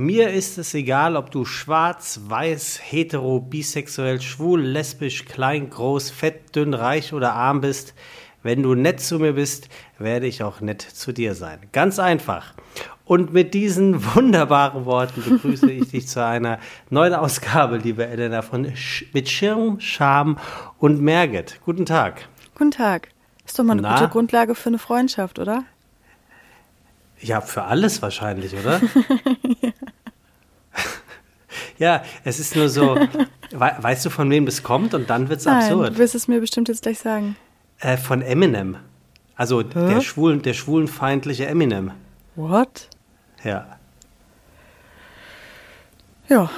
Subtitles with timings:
[0.00, 6.56] Mir ist es egal, ob du schwarz, weiß, hetero, bisexuell, schwul, lesbisch, klein, groß, fett,
[6.56, 7.92] dünn, reich oder arm bist.
[8.42, 9.68] Wenn du nett zu mir bist,
[9.98, 11.58] werde ich auch nett zu dir sein.
[11.72, 12.54] Ganz einfach.
[13.04, 18.74] Und mit diesen wunderbaren Worten begrüße ich dich zu einer neuen Ausgabe, liebe Elena, von
[18.74, 20.38] Sch mit Schirm, Scham
[20.78, 21.60] und Merget.
[21.66, 22.26] Guten Tag.
[22.54, 23.08] Guten Tag.
[23.44, 23.98] Ist doch mal eine Na?
[23.98, 25.64] gute Grundlage für eine Freundschaft, oder?
[27.20, 28.80] Ja, für alles wahrscheinlich, oder?
[29.60, 29.72] ja.
[31.80, 32.94] ja, es ist nur so,
[33.52, 35.94] weißt du, von wem das kommt und dann wird es absurd.
[35.94, 37.36] Du wirst es mir bestimmt jetzt gleich sagen.
[37.80, 38.76] Äh, von Eminem.
[39.34, 41.92] Also der, schwulen, der schwulenfeindliche Eminem.
[42.36, 42.88] What?
[43.42, 43.78] Ja.
[46.28, 46.50] Ja.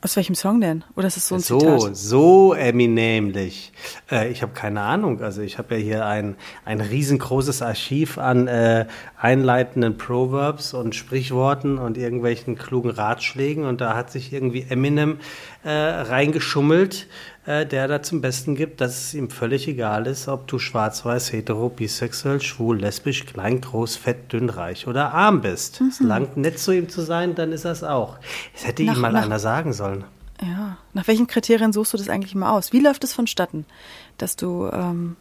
[0.00, 0.84] Aus welchem Song denn?
[0.94, 1.96] Oder ist es so ein so, Zitat?
[1.96, 3.72] So eminentlich.
[4.08, 5.20] Äh, ich habe keine Ahnung.
[5.22, 8.86] Also ich habe ja hier ein, ein riesengroßes Archiv an äh,
[9.20, 13.64] einleitenden Proverbs und Sprichworten und irgendwelchen klugen Ratschlägen.
[13.64, 15.18] Und da hat sich irgendwie Eminem
[15.64, 17.08] äh, reingeschummelt
[17.48, 21.32] äh, der da zum Besten gibt, dass es ihm völlig egal ist, ob du schwarz-weiß,
[21.32, 25.80] hetero, bisexuell, schwul, lesbisch, klein, groß, fett, dünn, reich oder arm bist.
[25.80, 25.88] Mhm.
[25.88, 28.18] Es langt nett zu ihm zu sein, dann ist das auch.
[28.52, 30.04] Das hätte nach, ihm mal nach, einer sagen sollen.
[30.42, 32.74] Ja, nach welchen Kriterien suchst du das eigentlich immer aus?
[32.74, 33.64] Wie läuft es vonstatten,
[34.18, 35.16] dass du ähm,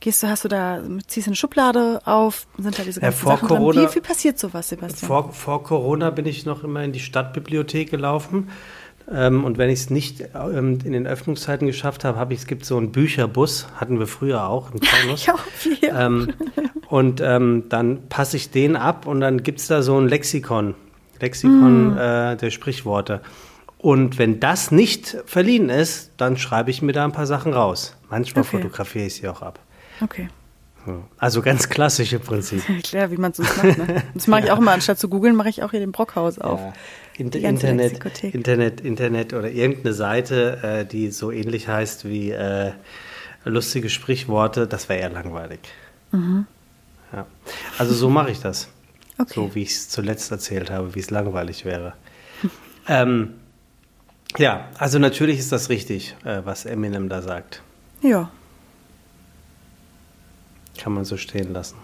[0.00, 3.36] Gehst du, hast du da, ziehst eine Schublade auf, sind da diese ganzen ja, vor
[3.36, 3.90] Sachen Corona, drin?
[3.90, 5.08] Wie, wie passiert sowas, Sebastian?
[5.08, 8.50] Vor, vor Corona bin ich noch immer in die Stadtbibliothek gelaufen
[9.12, 12.46] ähm, und wenn ich es nicht ähm, in den Öffnungszeiten geschafft habe, habe ich, es
[12.46, 15.26] gibt so einen Bücherbus, hatten wir früher auch im Taunus.
[15.82, 16.32] ja, ähm,
[16.88, 20.74] und ähm, dann passe ich den ab und dann gibt es da so ein Lexikon,
[21.20, 21.98] Lexikon mm.
[21.98, 23.20] äh, der Sprichworte.
[23.78, 27.94] Und wenn das nicht verliehen ist, dann schreibe ich mir da ein paar Sachen raus.
[28.08, 28.56] Manchmal okay.
[28.56, 29.58] fotografiere ich sie auch ab.
[30.00, 30.28] Okay.
[31.18, 32.62] Also ganz klassische Prinzip.
[32.82, 33.64] Klar, wie man es macht.
[33.64, 34.02] Ne?
[34.14, 34.72] Das mache ich auch immer.
[34.72, 36.60] Anstatt zu googeln, mache ich auch hier den Brockhaus auf.
[36.60, 36.72] Ja.
[37.16, 42.72] Inter Internet, Internet, Internet oder irgendeine Seite, äh, die so ähnlich heißt wie äh,
[43.44, 45.60] lustige Sprichworte, das wäre eher langweilig.
[46.10, 46.46] Mhm.
[47.12, 47.26] Ja.
[47.78, 48.68] Also so mache ich das.
[49.18, 49.32] Okay.
[49.34, 51.94] So wie ich es zuletzt erzählt habe, wie es langweilig wäre.
[52.88, 53.34] ähm,
[54.36, 57.62] ja, also natürlich ist das richtig, äh, was Eminem da sagt.
[58.02, 58.30] Ja.
[60.78, 61.76] Kann man so stehen lassen.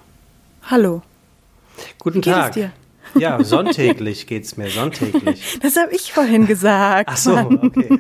[0.63, 1.03] Hallo.
[1.99, 2.55] Guten Wie Tag.
[2.55, 3.21] Geht es dir?
[3.21, 5.59] Ja, sonntäglich geht es mir, sonntäglich.
[5.63, 7.11] Das habe ich vorhin gesagt.
[7.13, 7.99] Ach so, okay.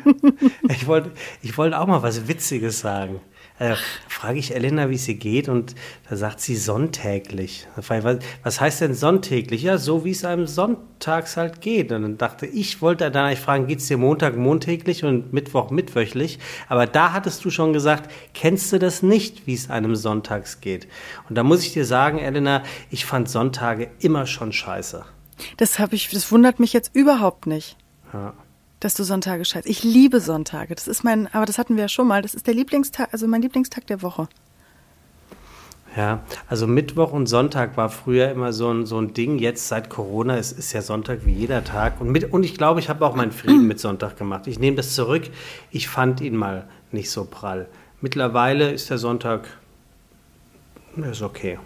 [0.68, 1.10] Ich wollte
[1.42, 3.20] ich wollt auch mal was Witziges sagen.
[3.60, 3.76] Äh,
[4.08, 5.74] frage ich Elena, wie es ihr geht, und
[6.08, 7.68] da sagt sie sonntäglich.
[8.42, 9.62] Was heißt denn sonntäglich?
[9.62, 11.92] Ja, so wie es einem sonntags halt geht.
[11.92, 15.70] Und dann dachte ich, wollte dann eigentlich fragen, geht es dir Montag montäglich und Mittwoch
[15.70, 16.38] mittwöchlich?
[16.68, 20.88] Aber da hattest du schon gesagt, kennst du das nicht, wie es einem sonntags geht?
[21.28, 25.04] Und da muss ich dir sagen, Elena, ich fand Sonntage immer schon scheiße.
[25.58, 27.76] Das habe ich, das wundert mich jetzt überhaupt nicht.
[28.14, 28.32] Ja
[28.80, 29.66] dass du Sonntage scheißt.
[29.66, 30.74] Ich liebe Sonntage.
[30.74, 32.22] Das ist mein, aber das hatten wir ja schon mal.
[32.22, 34.28] Das ist der Lieblingstag, also mein Lieblingstag der Woche.
[35.96, 39.38] Ja, also Mittwoch und Sonntag war früher immer so ein, so ein Ding.
[39.38, 42.00] Jetzt seit Corona ist, ist ja Sonntag wie jeder Tag.
[42.00, 44.46] Und, mit, und ich glaube, ich habe auch meinen Frieden mit Sonntag gemacht.
[44.46, 45.24] Ich nehme das zurück.
[45.70, 47.66] Ich fand ihn mal nicht so prall.
[48.00, 49.48] Mittlerweile ist der Sonntag,
[50.96, 51.58] ist okay.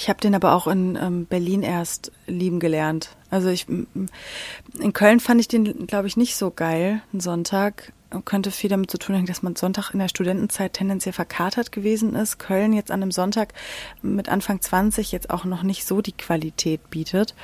[0.00, 3.10] Ich habe den aber auch in ähm, Berlin erst lieben gelernt.
[3.28, 7.92] Also ich in Köln fand ich den, glaube ich, nicht so geil, einen Sonntag.
[8.24, 12.14] Könnte viel damit zu tun haben, dass man Sonntag in der Studentenzeit tendenziell verkatert gewesen
[12.14, 12.38] ist.
[12.38, 13.52] Köln jetzt an einem Sonntag
[14.00, 17.34] mit Anfang 20 jetzt auch noch nicht so die Qualität bietet.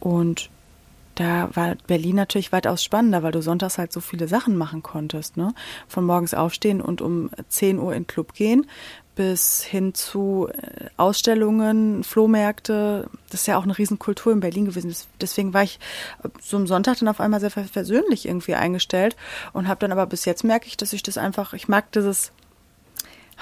[0.00, 0.48] Und
[1.14, 5.36] da war Berlin natürlich weitaus spannender, weil du sonntags halt so viele Sachen machen konntest,
[5.36, 5.52] ne?
[5.88, 8.66] Von morgens aufstehen und um 10 Uhr in den Club gehen,
[9.18, 13.10] bis hin zu äh, Ausstellungen, Flohmärkte.
[13.30, 14.94] Das ist ja auch eine Riesenkultur in Berlin gewesen.
[15.20, 15.80] Deswegen war ich
[16.22, 19.16] äh, so am Sonntag dann auf einmal sehr persönlich irgendwie eingestellt
[19.52, 22.30] und habe dann aber bis jetzt merke ich, dass ich das einfach, ich mag dieses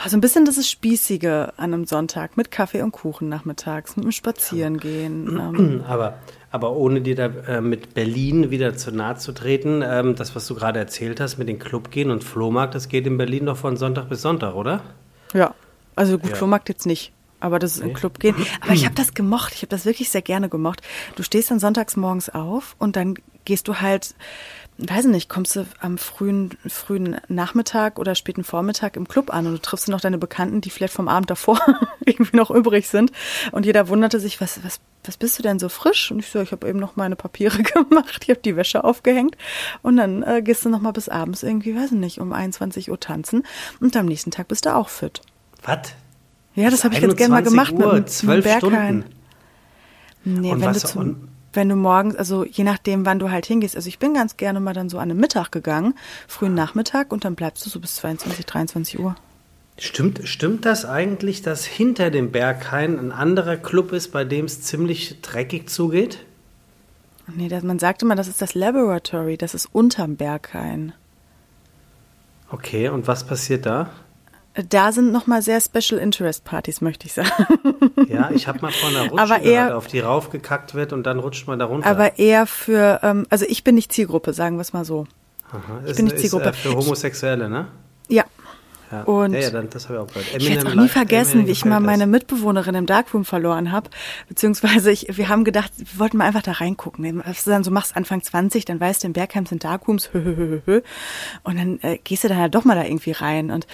[0.02, 4.12] also ein bisschen ist Spießige an einem Sonntag mit Kaffee und Kuchen nachmittags, mit dem
[4.12, 5.38] Spazierengehen.
[5.38, 5.84] Ähm.
[5.88, 6.18] Aber,
[6.50, 10.46] aber ohne dir da äh, mit Berlin wieder zu nahe zu treten, ähm, das, was
[10.46, 13.56] du gerade erzählt hast mit den Club gehen und Flohmarkt, das geht in Berlin doch
[13.56, 14.82] von Sonntag bis Sonntag, oder?
[15.34, 15.54] Ja,
[15.96, 16.36] also gut, ja.
[16.36, 17.12] Flohmarkt jetzt nicht.
[17.38, 17.88] Aber das ist okay.
[17.88, 18.34] im Club gehen.
[18.60, 19.52] Aber ich habe das gemocht.
[19.54, 20.80] Ich habe das wirklich sehr gerne gemocht.
[21.16, 23.14] Du stehst dann sonntags morgens auf und dann
[23.44, 24.14] gehst du halt,
[24.78, 29.52] weiß nicht, kommst du am frühen, frühen Nachmittag oder späten Vormittag im Club an und
[29.52, 31.58] du triffst noch deine Bekannten, die vielleicht vom Abend davor
[32.04, 33.12] irgendwie noch übrig sind.
[33.52, 36.10] Und jeder wunderte sich, was, was, was bist du denn so frisch?
[36.10, 39.36] Und ich so, ich habe eben noch meine Papiere gemacht, ich habe die Wäsche aufgehängt.
[39.82, 43.00] Und dann äh, gehst du noch mal bis abends irgendwie, weiß nicht, um 21 Uhr
[43.00, 43.44] tanzen.
[43.80, 45.22] Und am nächsten Tag bist du auch fit.
[45.62, 45.94] Was?
[46.54, 49.04] Ja, das habe ich jetzt gerne mal gemacht Uhr, mit, zwölf Stunden.
[50.24, 53.74] Nee, und, was, und wenn du morgens, also je nachdem, wann du halt hingehst.
[53.74, 55.94] Also ich bin ganz gerne mal dann so an einem Mittag gegangen,
[56.28, 59.16] frühen Nachmittag und dann bleibst du so bis 22, 23 Uhr.
[59.78, 64.62] Stimmt, stimmt das eigentlich, dass hinter dem Berghain ein anderer Club ist, bei dem es
[64.62, 66.24] ziemlich dreckig zugeht?
[67.34, 70.92] Nee, das, man sagt immer, das ist das Laboratory, das ist unterm Berghain.
[72.50, 73.90] Okay, und was passiert da?
[74.70, 77.28] Da sind nochmal sehr Special Interest Partys, möchte ich sagen.
[78.08, 81.04] Ja, ich habe mal vor einer Rutsche Aber gehört, eher- auf die raufgekackt wird und
[81.04, 81.86] dann rutscht man da runter.
[81.88, 85.06] Aber eher für, ähm, also ich bin nicht Zielgruppe, sagen wir es mal so.
[85.50, 86.48] Aha, ich ist, bin nicht ist, Zielgruppe.
[86.50, 87.66] Äh, für Homosexuelle, ne?
[88.08, 88.24] Ja.
[88.92, 90.26] Ja, Und ja, ja das habe ich auch gehört.
[90.36, 92.06] Ich werde es auch Eminem- nie vergessen, Eminem wie ich mal meine.
[92.06, 93.90] Mitbewohnerin im Darkroom verloren habe.
[94.28, 97.22] Beziehungsweise ich, wir haben gedacht, wir wollten mal einfach da reingucken.
[97.26, 100.22] Was du dann so machst Anfang 20, dann weißt du, in Bergheim sind Darkrooms, hö,
[100.24, 100.80] hö, hö, hö, hö.
[101.42, 103.50] Und dann äh, gehst du dann halt doch mal da irgendwie rein.
[103.50, 103.66] Und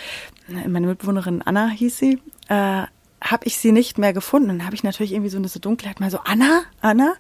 [0.49, 2.19] äh, meine Mitbewohnerin Anna hieß sie,
[2.49, 2.83] äh,
[3.25, 4.49] habe ich sie nicht mehr gefunden.
[4.49, 7.15] Dann habe ich natürlich irgendwie so eine so Dunkelheit mal so, Anna, Anna.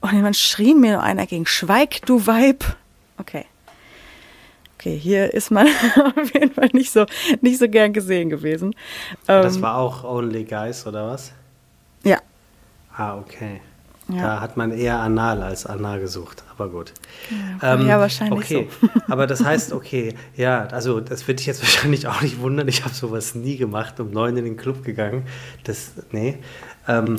[0.00, 2.64] Und jemand schrie mir nur einer gegen, schweig, du Weib.
[3.16, 3.44] Okay.
[4.78, 5.66] Okay, hier ist man
[6.16, 7.04] auf jeden Fall nicht so,
[7.40, 8.74] nicht so gern gesehen gewesen.
[9.26, 11.32] Das Ähm, war auch Only Guys, oder was?
[12.04, 12.18] ja,
[12.96, 13.60] Ah, okay.
[14.08, 14.22] Ja.
[14.22, 16.94] Da hat man eher Anal als Anal gesucht, aber gut.
[17.60, 18.68] ja, wahrscheinlich okay.
[19.08, 22.66] aber das heißt, okay, ja, also das würde ich jetzt wahrscheinlich auch nicht wundern.
[22.68, 25.26] Ich habe sowas nie gemacht, um neun in den Club gegangen.
[25.64, 26.38] Das, nee.
[26.88, 27.16] Ähm,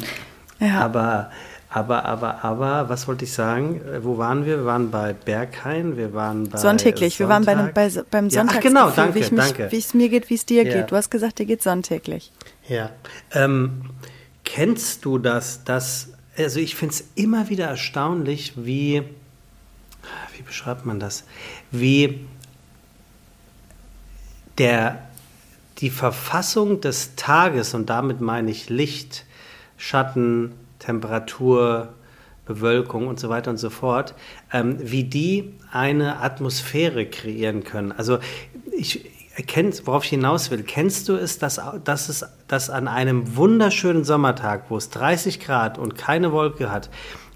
[0.60, 0.80] Ja.
[0.82, 1.30] Aber,
[1.72, 3.80] aber, aber, aber, was wollte ich sagen?
[3.82, 4.58] Äh, Wo waren wir?
[4.58, 7.20] Wir waren bei Berghain, wir waren bei sonntäglich.
[7.20, 9.72] Wir waren bei, bei, beim Ja, ach, genau, danke, wie ich mich, danke.
[9.72, 10.74] wie es mir geht, wie es dir Ja.
[10.74, 10.92] geht.
[10.92, 12.32] Du hast gesagt, dir geht sonntäglich.
[12.68, 12.90] Ja.
[13.34, 13.84] Ähm,
[14.44, 19.04] kennst du das, dass, also ich finde es immer wieder erstaunlich, wie,
[20.36, 21.24] wie beschreibt man das,
[21.70, 22.26] wie
[24.58, 25.08] der,
[25.78, 29.26] die Verfassung des Tages, und damit meine ich Licht,
[29.78, 30.54] Schatten,
[30.90, 31.90] Temperatur,
[32.46, 34.16] Bewölkung und so weiter und so fort,
[34.52, 37.92] ähm, wie die eine Atmosphäre kreieren können.
[37.92, 38.18] Also
[38.76, 39.06] ich
[39.36, 44.04] erkenne, worauf ich hinaus will, kennst du es, dass, dass es dass an einem wunderschönen
[44.04, 46.90] Sommertag, wo es 30 Grad und keine Wolke hat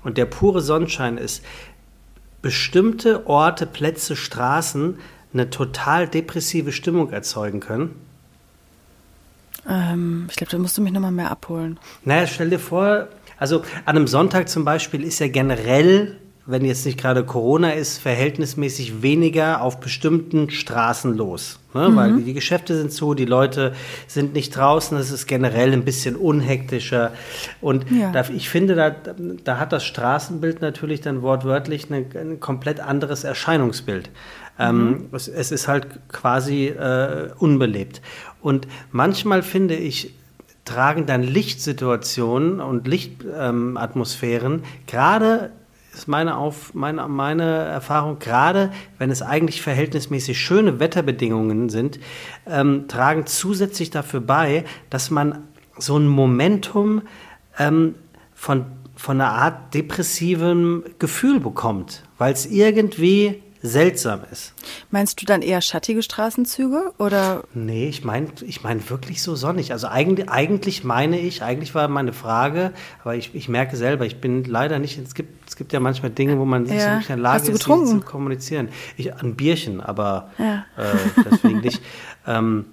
[0.03, 1.43] und der pure Sonnenschein ist,
[2.41, 4.97] bestimmte Orte, Plätze, Straßen
[5.31, 7.93] eine total depressive Stimmung erzeugen können?
[9.69, 11.79] Ähm, ich glaube, da musst du mich nochmal mehr abholen.
[12.03, 16.85] Naja, stell dir vor, also an einem Sonntag zum Beispiel ist ja generell, wenn jetzt
[16.85, 21.59] nicht gerade Corona ist, verhältnismäßig weniger auf bestimmten Straßen los.
[21.73, 21.95] Ne?
[21.95, 23.73] Weil die Geschäfte sind zu, die Leute
[24.07, 27.11] sind nicht draußen, es ist generell ein bisschen unhektischer.
[27.61, 28.11] Und Ja.
[28.11, 28.89] da, ich finde, da,
[29.43, 34.09] da hat das Straßenbild natürlich dann wortwörtlich eine, ein komplett anderes Erscheinungsbild.
[34.59, 38.01] Ähm, es, es ist halt quasi äh, unbelebt.
[38.41, 40.13] Und manchmal finde ich,
[40.65, 45.51] tragen dann Lichtsituationen und Lichtatmosphären, ähm, gerade
[45.93, 51.99] ist meine, Auf, meine, meine Erfahrung, gerade wenn es eigentlich verhältnismäßig schöne Wetterbedingungen sind,
[52.47, 55.43] ähm, tragen zusätzlich dafür bei, dass man
[55.77, 57.03] so ein Momentum
[57.59, 57.95] ähm,
[58.33, 64.53] von, von einer Art depressivem Gefühl bekommt, weil es irgendwie seltsam ist.
[64.91, 69.71] Meinst du dann eher schattige Straßenzüge oder Nee, ich meine ich mein wirklich so sonnig.
[69.71, 72.73] Also eigentlich, eigentlich meine ich, eigentlich war meine Frage,
[73.03, 76.11] aber ich, ich merke selber, ich bin leider nicht, es gibt, es gibt ja manchmal
[76.11, 76.91] Dinge, wo man nicht so Ja.
[76.91, 78.67] wirklich in der Lage ist, zu kommunizieren.
[78.97, 80.65] Ich, ein Bierchen, aber Ja.
[80.77, 81.81] äh, deswegen nicht.
[82.27, 82.65] Ähm,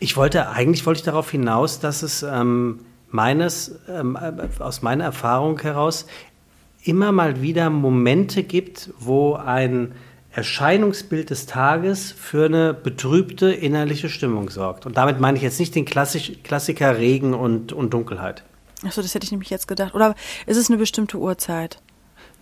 [0.00, 2.80] ich wollte, eigentlich wollte ich darauf hinaus, dass es ähm,
[3.10, 6.06] meines, ähm, äh, aus meiner Erfahrung heraus
[6.88, 9.92] immer mal wieder Momente gibt, wo ein
[10.32, 14.86] Erscheinungsbild des Tages für eine betrübte innerliche Stimmung sorgt.
[14.86, 18.44] Und damit meine ich jetzt nicht den Klassisch, Klassiker Regen und, und Dunkelheit.
[18.84, 19.94] Achso, das hätte ich nämlich jetzt gedacht.
[19.94, 20.14] Oder
[20.46, 21.80] ist es eine bestimmte Uhrzeit?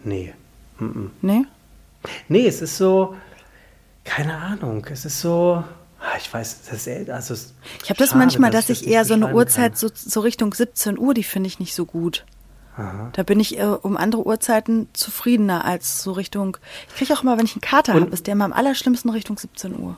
[0.05, 0.35] Nee.
[0.79, 1.09] Mm-mm.
[1.23, 1.45] Nee?
[2.29, 3.17] Nee, es ist so,
[4.05, 5.65] keine Ahnung, es ist so,
[6.00, 7.35] ah, ich weiß, das ist, also
[7.83, 10.53] Ich habe das manchmal, dass das ich nicht eher so eine Uhrzeit so, so Richtung
[10.53, 12.25] 17 Uhr, die finde ich nicht so gut.
[12.76, 13.11] Aha.
[13.12, 16.59] Da bin ich äh, um andere Uhrzeiten zufriedener als so Richtung.
[16.88, 19.38] Ich kriege auch immer, wenn ich einen Kater habe, ist der immer am allerschlimmsten Richtung
[19.38, 19.97] 17 Uhr.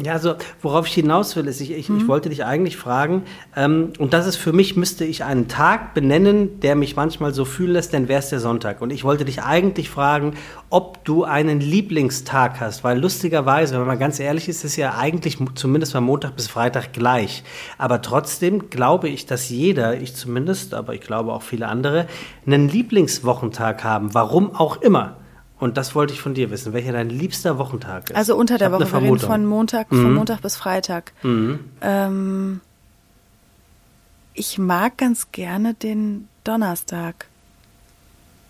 [0.00, 1.98] Ja, also worauf ich hinaus will, ist, ich, ich, Mhm.
[1.98, 3.24] ich wollte dich eigentlich fragen,
[3.56, 7.44] ähm, und das ist für mich, müsste ich einen Tag benennen, der mich manchmal so
[7.44, 8.82] fühlen lässt, dann wäre es der Sonntag.
[8.82, 10.34] Und ich wollte dich eigentlich fragen,
[10.68, 15.38] ob du einen Lieblingstag hast, weil lustigerweise, wenn man ganz ehrlich ist, ist ja eigentlich
[15.56, 17.42] zumindest von Montag bis Freitag gleich.
[17.76, 22.06] Aber trotzdem glaube ich, dass jeder, ich zumindest, aber ich glaube auch viele andere,
[22.46, 25.16] einen Lieblingswochentag haben, warum auch immer.
[25.60, 28.16] Und das wollte ich von dir wissen, welcher dein liebster Wochentag ist.
[28.16, 31.12] Also unter der Woche, wir reden von Montag, von Montag bis Freitag.
[31.22, 32.60] Ähm,
[34.32, 37.26] ich mag ganz gerne den Donnerstag.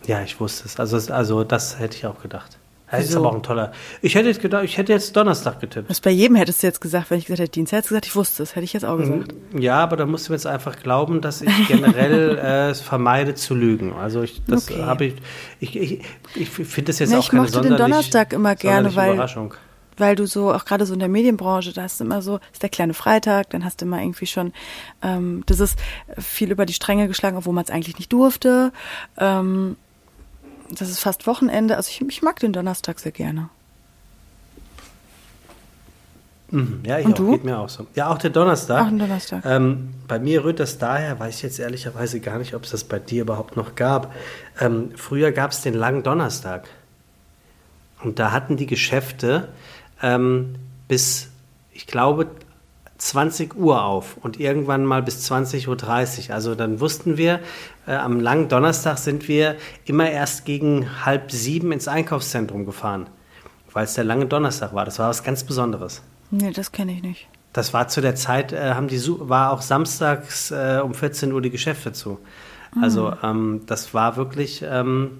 [0.06, 0.78] Ja, ich wusste es.
[0.78, 2.59] Also, also das hätte ich auch gedacht.
[2.90, 3.72] Das ist aber auch ein toller.
[4.02, 5.88] Ich hätte jetzt gedacht, ich hätte jetzt Donnerstag getippt.
[5.88, 8.06] Was bei jedem hättest du jetzt gesagt, wenn ich gesagt hätte Dienstag, hättest du gesagt,
[8.06, 9.34] ich wusste es, hätte ich jetzt auch gesagt.
[9.58, 13.54] Ja, aber da musst du jetzt einfach glauben, dass ich generell äh, es vermeide zu
[13.54, 13.92] lügen.
[13.92, 14.82] Also ich, das Okay.
[14.82, 15.14] habe ich,
[15.60, 16.00] ich, ich,
[16.34, 19.14] ich finde das jetzt Nee, auch ich keine mochte den sonderlich, Donnerstag immer gerne, weil-
[19.14, 19.54] Überraschung.
[19.96, 22.62] weil du so, auch gerade so in der Medienbranche, da hast du immer so, ist
[22.62, 24.52] der kleine Freitag, dann hast du immer irgendwie schon,
[25.02, 25.78] ähm, das ist
[26.18, 28.72] viel über die Stränge geschlagen, obwohl man es eigentlich nicht durfte.
[29.18, 29.76] Ähm,
[30.78, 31.76] das ist fast Wochenende.
[31.76, 33.48] Also ich, ich mag den Donnerstag sehr gerne.
[36.50, 36.80] Mhm.
[36.84, 37.30] Ja, ich Und auch, du?
[37.32, 37.86] geht mir auch so.
[37.94, 38.82] Ja, auch der Donnerstag.
[38.82, 39.44] Auch ein Donnerstag.
[39.44, 42.84] Ähm, bei mir rührt das daher, weiß ich jetzt ehrlicherweise gar nicht, ob es das
[42.84, 44.12] bei dir überhaupt noch gab.
[44.60, 46.68] Ähm, früher gab es den langen Donnerstag.
[48.02, 49.48] Und da hatten die Geschäfte
[50.02, 50.56] ähm,
[50.88, 51.28] bis,
[51.72, 52.26] ich glaube,
[53.00, 56.34] 20 Uhr auf und irgendwann mal bis 20.30 Uhr.
[56.34, 57.40] Also dann wussten wir,
[57.86, 63.08] äh, am langen Donnerstag sind wir immer erst gegen halb sieben ins Einkaufszentrum gefahren,
[63.72, 64.84] weil es der lange Donnerstag war.
[64.84, 66.02] Das war was ganz Besonderes.
[66.30, 67.28] Nee, das kenne ich nicht.
[67.52, 71.40] Das war zu der Zeit, äh, haben die war auch samstags äh, um 14 Uhr
[71.40, 72.18] die Geschäfte zu.
[72.80, 75.18] Also ähm, das war wirklich ähm,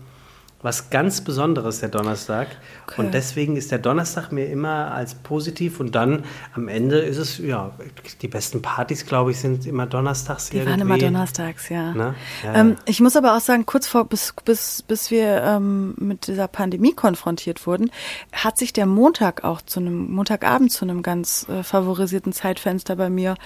[0.63, 2.49] was ganz Besonderes, der Donnerstag.
[2.87, 3.01] Okay.
[3.01, 6.25] Und deswegen ist der Donnerstag mir immer als positiv und dann
[6.55, 7.71] am Ende ist es, ja,
[8.21, 10.73] die besten Partys, glaube ich, sind immer donnerstags Die irgendwie.
[10.73, 11.95] waren immer donnerstags, ja.
[11.95, 12.15] Ne?
[12.45, 12.77] Ja, ähm, ja.
[12.85, 16.93] ich muss aber auch sagen, kurz vor, bis, bis, bis wir ähm, mit dieser Pandemie
[16.93, 17.91] konfrontiert wurden,
[18.33, 23.09] hat sich der Montag auch zu einem, Montagabend zu einem ganz äh, favorisierten Zeitfenster bei
[23.09, 23.37] mir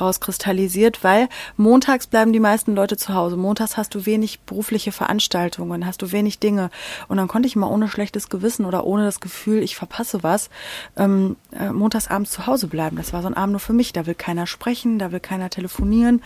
[0.00, 3.36] rauskristallisiert, weil montags bleiben die meisten Leute zu Hause.
[3.36, 6.63] Montags hast du wenig berufliche Veranstaltungen, hast du wenig Dinge.
[7.08, 10.50] Und dann konnte ich mal ohne schlechtes Gewissen oder ohne das Gefühl, ich verpasse was,
[10.96, 12.96] ähm, äh, montags abends zu Hause bleiben.
[12.96, 13.92] Das war so ein Abend nur für mich.
[13.92, 16.22] Da will keiner sprechen, da will keiner telefonieren.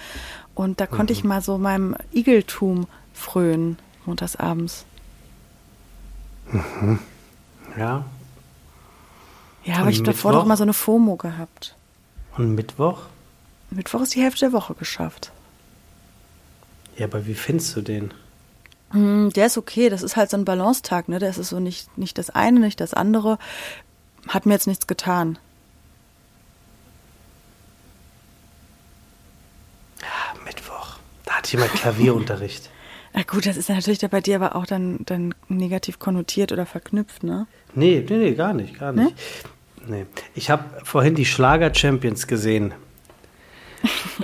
[0.55, 4.85] Und da konnte ich mal so meinem Igeltum frönen, montags abends.
[7.77, 8.05] ja.
[9.65, 11.77] Ja, aber Und ich davor noch mal so eine FOMO gehabt.
[12.37, 13.03] Und Mittwoch?
[13.71, 15.33] Mittwoch ist die Hälfte der Woche geschafft.
[16.97, 18.13] Ja, aber wie findest du den?
[18.91, 21.19] Hm, Der ist okay, das ist halt so ein Balancetag, ne?
[21.19, 23.39] Das ist so nicht, nicht das eine, nicht das andere.
[24.29, 25.39] Hat mir jetzt nichts getan.
[30.01, 30.97] Ja, Mittwoch.
[31.25, 32.71] Da hatte ich mal Klavierunterricht.
[33.15, 36.67] Na gut, das ist natürlich da bei dir aber auch dann, dann negativ konnotiert oder
[36.67, 37.47] verknüpft, ne?
[37.75, 39.15] Nee, nee, nee, gar nicht, gar nicht.
[39.87, 40.05] Nee.
[40.35, 42.75] Ich habe vorhin die Schlager-Champions gesehen.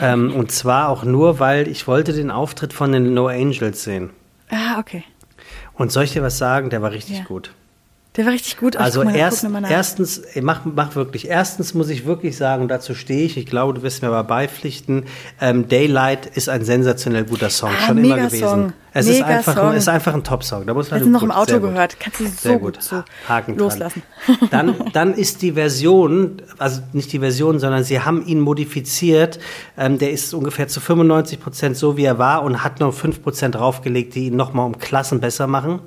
[0.01, 4.11] ähm, und zwar auch nur, weil ich wollte den Auftritt von den No Angels sehen.
[4.55, 5.03] Ah, okay.
[5.75, 6.71] Und soll ich dir was sagen?
[6.71, 7.25] Der war richtig Ja.
[7.25, 7.53] gut.
[8.17, 8.77] Der war richtig gut.
[8.77, 13.25] Also mal, erst, erstens, mach, mach wirklich, erstens muss ich wirklich sagen, und dazu stehe
[13.25, 15.07] ich, ich glaube, du wirst mir aber beipflichten,
[15.41, 18.73] ähm, Daylight ist ein sensationell guter Song, Ah, schon immer gewesen.
[18.97, 19.67] Es ist einfach, Song.
[19.71, 20.67] ein, ist einfach ein Top-Song.
[20.67, 21.99] Da muss man noch gut, im Auto gehört.
[21.99, 22.83] Kannst du so Sehr gut gut.
[22.83, 24.03] so Haken loslassen.
[24.27, 24.39] Dran.
[24.51, 29.41] Dann, dann ist die Version, also nicht die Version, sondern sie haben ihn modifiziert.
[29.77, 33.21] Ähm, der ist ungefähr zu 95 Prozent so, wie er war und hat noch 5
[33.21, 35.81] Prozent draufgelegt, die ihn nochmal um Klassen besser machen.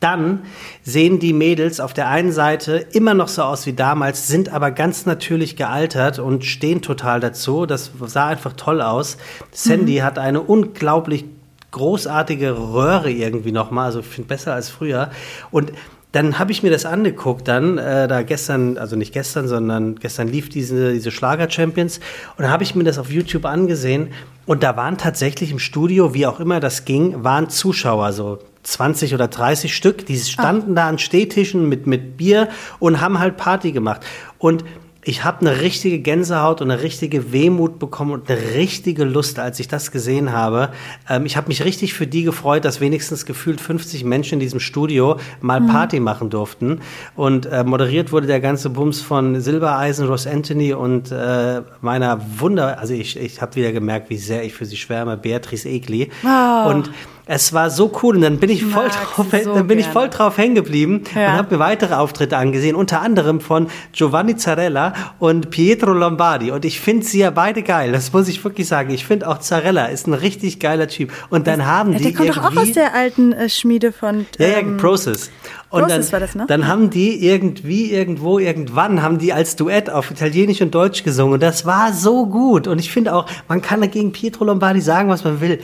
[0.00, 0.44] Dann
[0.82, 4.70] sehen die Mädels auf der einen Seite immer noch so aus wie damals, sind aber
[4.70, 7.66] ganz natürlich gealtert und stehen total dazu.
[7.66, 9.16] Das sah einfach toll aus.
[9.50, 11.24] Sandy hat eine unglaublich
[11.70, 15.10] großartige Röhre irgendwie nochmal, also ich finde besser als früher.
[15.50, 15.72] Und
[16.12, 20.28] dann habe ich mir das angeguckt, dann äh, da gestern, also nicht gestern, sondern gestern
[20.28, 24.08] lief diese, diese Schlager-Champions und dann habe ich mir das auf YouTube angesehen
[24.46, 28.38] und da waren tatsächlich im Studio, wie auch immer das ging, waren Zuschauer, so
[28.68, 32.48] 20 oder 30 Stück, die standen da an Stehtischen mit, mit Bier
[32.78, 34.02] und haben halt Party gemacht.
[34.38, 34.64] Und
[35.08, 39.58] ich habe eine richtige Gänsehaut und eine richtige Wehmut bekommen und eine richtige Lust, als
[39.58, 40.68] ich das gesehen habe.
[41.08, 44.60] Ähm, ich habe mich richtig für die gefreut, dass wenigstens gefühlt 50 Menschen in diesem
[44.60, 46.80] Studio mal Party machen durften.
[47.16, 52.78] Und äh, moderiert wurde der ganze Bums von Silbereisen, Ross Anthony und äh, meiner Wunder,
[52.78, 56.10] also ich, ich habe wieder gemerkt, wie sehr ich für sie schwärme, Beatrice Egli.
[56.22, 56.68] Oh.
[56.68, 56.90] Und
[57.30, 59.86] es war so cool und dann bin ich Ich voll drauf, so dann bin ich
[59.86, 61.26] voll drauf hängen geblieben Ja.
[61.26, 66.50] und habe mir weitere Auftritte angesehen, unter anderem von Giovanni Zarella und Pietro Lombardi.
[66.50, 67.92] Und ich finde sie ja beide geil.
[67.92, 68.90] Das muss ich wirklich sagen.
[68.90, 71.12] Ich finde auch Zarella ist ein richtig geiler Typ.
[71.28, 74.26] Und dann haben Ja, die der kommt doch auch aus der alten äh, Schmiede von.
[74.38, 75.30] ja, ja, ähm, Process.
[75.70, 76.46] Und dann, war das, ne?
[76.48, 81.34] dann haben die irgendwie, irgendwo, irgendwann haben die als Duett auf Italienisch und Deutsch gesungen.
[81.34, 82.66] Und das war so gut.
[82.66, 85.60] Und ich finde auch, man kann dagegen Pietro Lombardi sagen, was man will.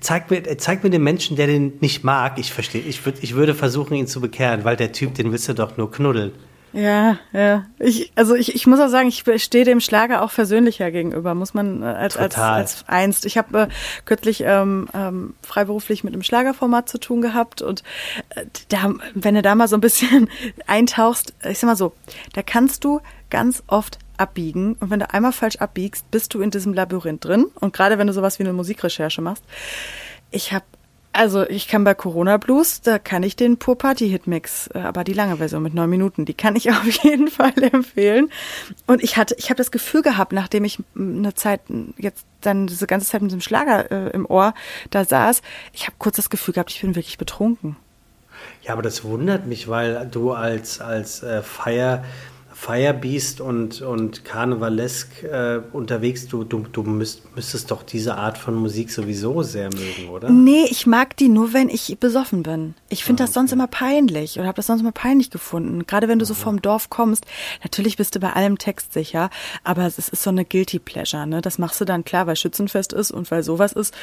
[0.00, 2.38] Zeigt mir, zeigt mir den Menschen, der den nicht mag.
[2.38, 5.48] Ich verstehe, ich, würd, ich würde versuchen, ihn zu bekehren, weil der Typ, den willst
[5.48, 6.30] du doch nur knuddeln.
[6.72, 7.66] Ja, ja.
[7.78, 11.54] Ich, also ich, ich muss auch sagen, ich stehe dem Schlager auch versöhnlicher gegenüber, muss
[11.54, 13.24] man äh, als, als, als einst.
[13.24, 13.68] Ich habe äh,
[14.04, 17.82] kürzlich ähm, ähm, freiberuflich mit einem Schlagerformat zu tun gehabt und
[18.30, 20.28] äh, da, wenn du da mal so ein bisschen
[20.66, 21.92] eintauchst, ich sag mal so,
[22.34, 26.50] da kannst du ganz oft abbiegen und wenn du einmal falsch abbiegst, bist du in
[26.50, 29.44] diesem Labyrinth drin und gerade wenn du sowas wie eine Musikrecherche machst.
[30.30, 30.64] Ich habe
[31.18, 34.78] also ich kann bei Corona Blues, da kann ich den Pur Party Hit Mix, äh,
[34.78, 38.30] aber die lange Version mit neun Minuten, die kann ich auf jeden Fall empfehlen.
[38.86, 41.60] Und ich hatte, ich habe das Gefühl gehabt, nachdem ich eine Zeit
[41.96, 44.54] jetzt dann diese ganze Zeit mit diesem Schlager äh, im Ohr
[44.90, 47.76] da saß, ich habe kurz das Gefühl gehabt, ich bin wirklich betrunken.
[48.62, 52.04] Ja, aber das wundert mich, weil du als als äh, Feier
[52.60, 58.56] Firebeast und, und Karnevalesk äh, unterwegs, du, du, du müsst, müsstest doch diese Art von
[58.56, 60.28] Musik sowieso sehr mögen, oder?
[60.28, 62.74] Nee, ich mag die nur, wenn ich besoffen bin.
[62.88, 65.86] Ich finde ah, das sonst immer peinlich oder habe das sonst immer peinlich gefunden.
[65.86, 66.28] Gerade wenn du Aha.
[66.28, 67.26] so vom Dorf kommst,
[67.62, 69.30] natürlich bist du bei allem Text sicher,
[69.62, 71.40] aber es ist so eine Guilty Pleasure, ne?
[71.40, 73.94] Das machst du dann klar, weil Schützenfest ist und weil sowas ist.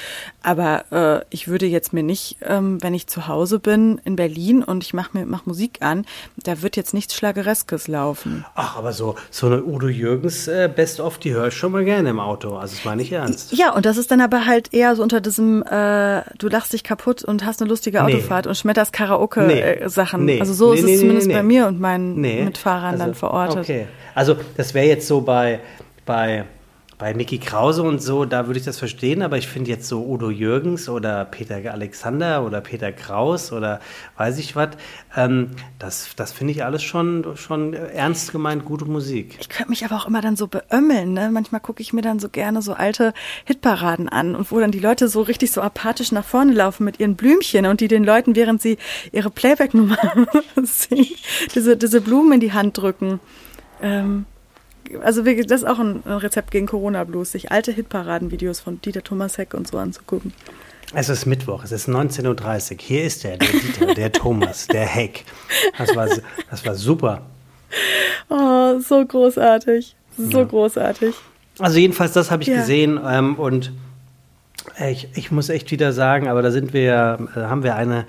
[0.43, 4.63] Aber äh, ich würde jetzt mir nicht, ähm, wenn ich zu Hause bin in Berlin
[4.63, 6.05] und ich mache mir mach Musik an,
[6.37, 8.44] da wird jetzt nichts Schlagereskes laufen.
[8.53, 11.83] Ach, aber so, so eine Udo Jürgens äh, Best of, die höre ich schon mal
[11.83, 12.55] gerne im Auto.
[12.55, 13.53] Also, es war nicht ernst.
[13.53, 16.83] Ja, und das ist dann aber halt eher so unter diesem, äh, du lachst dich
[16.83, 18.49] kaputt und hast eine lustige Autofahrt nee.
[18.49, 20.25] und schmetterst Karaoke-Sachen.
[20.25, 20.39] Nee.
[20.39, 23.59] Also, so nee, ist es zumindest bei mir und meinen Mitfahrern also, dann verortet.
[23.59, 23.87] Okay.
[24.13, 25.59] Also, das wäre jetzt so bei,
[26.05, 26.45] bei
[26.97, 30.05] bei Mickey Krause und so, da würde ich das verstehen, aber ich finde jetzt so
[30.05, 33.81] Udo Jürgens oder Peter Alexander oder Peter Kraus oder
[34.17, 34.69] weiß ich was,
[35.15, 39.35] ähm, das, das finde ich alles schon, schon ernst gemeint gute Musik.
[39.39, 41.13] Ich könnte mich aber auch immer dann so beömmeln.
[41.13, 41.29] Ne?
[41.31, 44.79] Manchmal gucke ich mir dann so gerne so alte Hitparaden an und wo dann die
[44.79, 48.35] Leute so richtig so apathisch nach vorne laufen mit ihren Blümchen und die den Leuten,
[48.35, 48.77] während sie
[49.11, 49.97] ihre Playback-Nummer
[50.63, 51.07] singen,
[51.53, 53.19] diese, diese Blumen in die Hand drücken.
[53.81, 54.25] Ähm,
[55.01, 59.53] also das ist auch ein Rezept gegen Corona-Blues, sich alte Hitparaden-Videos von Dieter Thomas Heck
[59.53, 60.33] und so anzugucken.
[60.93, 62.77] Es ist Mittwoch, es ist 19.30 Uhr.
[62.79, 65.25] Hier ist er, der Dieter, der Thomas, der Heck.
[65.77, 66.07] Das war,
[66.49, 67.21] das war super.
[68.29, 69.95] Oh, so großartig.
[70.17, 70.43] So ja.
[70.45, 71.15] großartig.
[71.59, 72.57] Also jedenfalls, das habe ich ja.
[72.57, 73.71] gesehen ähm, und
[74.79, 78.05] ich, ich muss echt wieder sagen, aber da sind wir, äh, haben wir eine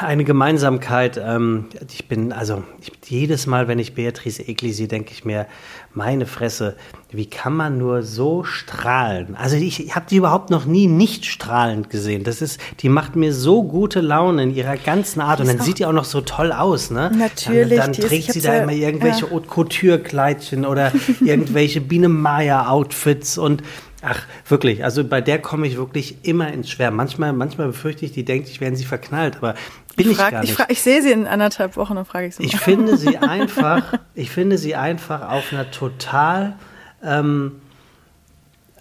[0.00, 1.20] eine Gemeinsamkeit.
[1.22, 5.46] Ähm, ich bin, also ich, jedes Mal, wenn ich Beatrice Egli sehe, denke ich mir,
[5.92, 6.76] meine Fresse,
[7.10, 9.36] wie kann man nur so strahlen?
[9.36, 12.24] Also ich, ich habe die überhaupt noch nie nicht strahlend gesehen.
[12.24, 15.78] Das ist, die macht mir so gute Laune in ihrer ganzen Art und dann sieht
[15.78, 17.10] die auch noch so toll aus, ne?
[17.16, 17.78] Natürlich.
[17.78, 19.30] Dann, dann trägt sie da immer irgendwelche ja.
[19.30, 23.62] Haute Couture Kleidchen oder irgendwelche Biene Maya Outfits und
[24.06, 24.84] Ach, wirklich.
[24.84, 26.96] Also bei der komme ich wirklich immer ins Schwärmen.
[26.96, 29.54] Manchmal, manchmal befürchte ich, die denkt, ich werde sie verknallt, aber
[29.96, 30.50] bin ich, frag, ich gar nicht.
[30.50, 32.44] Ich, frag, ich sehe sie in anderthalb Wochen und frage ich sie.
[32.44, 36.56] Ich finde sie einfach, ich finde sie einfach auf einer total,
[37.02, 37.60] ähm,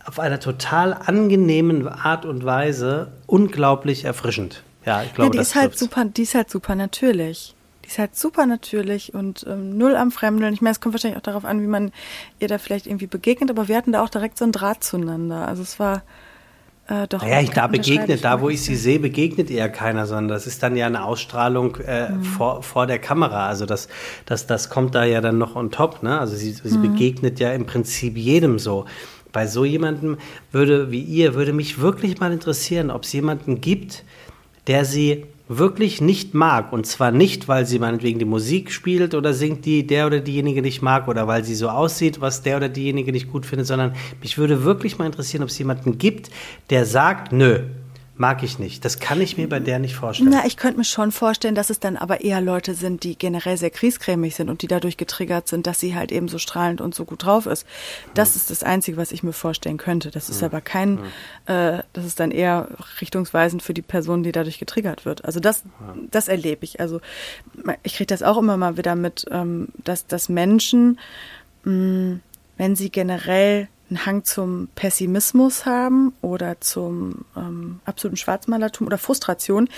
[0.06, 4.64] auf einer total angenehmen Art und Weise unglaublich erfrischend.
[4.86, 7.56] Ja, ich glaube, ja, die ist halt super, die ist halt super natürlich.
[7.94, 10.52] Ist halt super natürlich und ähm, null am Fremdeln.
[10.52, 11.92] Ich meine, es kommt wahrscheinlich auch darauf an, wie man
[12.40, 15.48] ihr da vielleicht irgendwie begegnet, aber wir hatten da auch direkt so einen Draht zueinander.
[15.48, 16.02] Also es war
[16.88, 17.22] äh, doch.
[17.22, 20.64] Naja, ich da begegnet, da wo ich sie sehe, begegnet ihr keiner, sondern das ist
[20.64, 22.24] dann ja eine Ausstrahlung äh, mhm.
[22.24, 23.48] vor, vor der Kamera.
[23.48, 23.90] Also das,
[24.26, 26.02] das, das kommt da ja dann noch on top.
[26.02, 26.20] Ne?
[26.20, 26.94] Also sie, sie mhm.
[26.94, 28.86] begegnet ja im Prinzip jedem so.
[29.32, 30.18] Bei so jemandem
[30.52, 34.04] würde wie ihr, würde mich wirklich mal interessieren, ob es jemanden gibt,
[34.66, 36.72] der sie wirklich nicht mag.
[36.72, 40.62] Und zwar nicht, weil sie meinetwegen die Musik spielt oder singt, die der oder diejenige
[40.62, 43.94] nicht mag oder weil sie so aussieht, was der oder diejenige nicht gut findet, sondern
[44.22, 46.30] mich würde wirklich mal interessieren, ob es jemanden gibt,
[46.70, 47.60] der sagt, nö,
[48.16, 48.86] Mag ich nicht.
[48.86, 50.30] Das kann ich mir bei der nicht vorstellen.
[50.32, 53.58] Na, ich könnte mir schon vorstellen, dass es dann aber eher Leute sind, die generell
[53.58, 56.94] sehr kriescremig sind und die dadurch getriggert sind, dass sie halt eben so strahlend und
[56.94, 57.66] so gut drauf ist.
[58.14, 58.36] Das hm.
[58.38, 60.12] ist das Einzige, was ich mir vorstellen könnte.
[60.12, 60.46] Das ist hm.
[60.46, 61.06] aber kein, hm.
[61.56, 62.68] äh, das ist dann eher
[63.02, 65.26] richtungsweisend für die Person, die dadurch getriggert wird.
[65.26, 65.64] Also das,
[66.12, 66.80] das erlebe ich.
[66.80, 67.02] Also
[67.82, 71.00] ich kriege das auch immer mal wieder mit, ähm, dass, dass Menschen,
[71.64, 72.20] mh, hm,
[72.58, 79.70] wenn sie generell einen Hang zum Pessimismus haben oder zum ähm, absoluten Schwarzmalertum oder Frustration,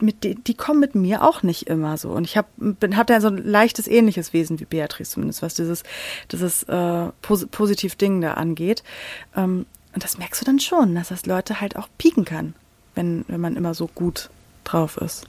[0.00, 2.10] mit die, die kommen mit mir auch nicht immer so.
[2.10, 2.48] Und ich habe
[2.94, 5.82] hab da so ein leichtes ähnliches Wesen wie Beatrice zumindest, was dieses,
[6.30, 8.82] dieses äh, Pos positiv Ding da angeht.
[9.36, 12.54] Ähm, und das merkst du dann schon, dass das Leute halt auch pieken kann,
[12.94, 14.30] wenn, wenn man immer so gut
[14.64, 15.26] drauf ist.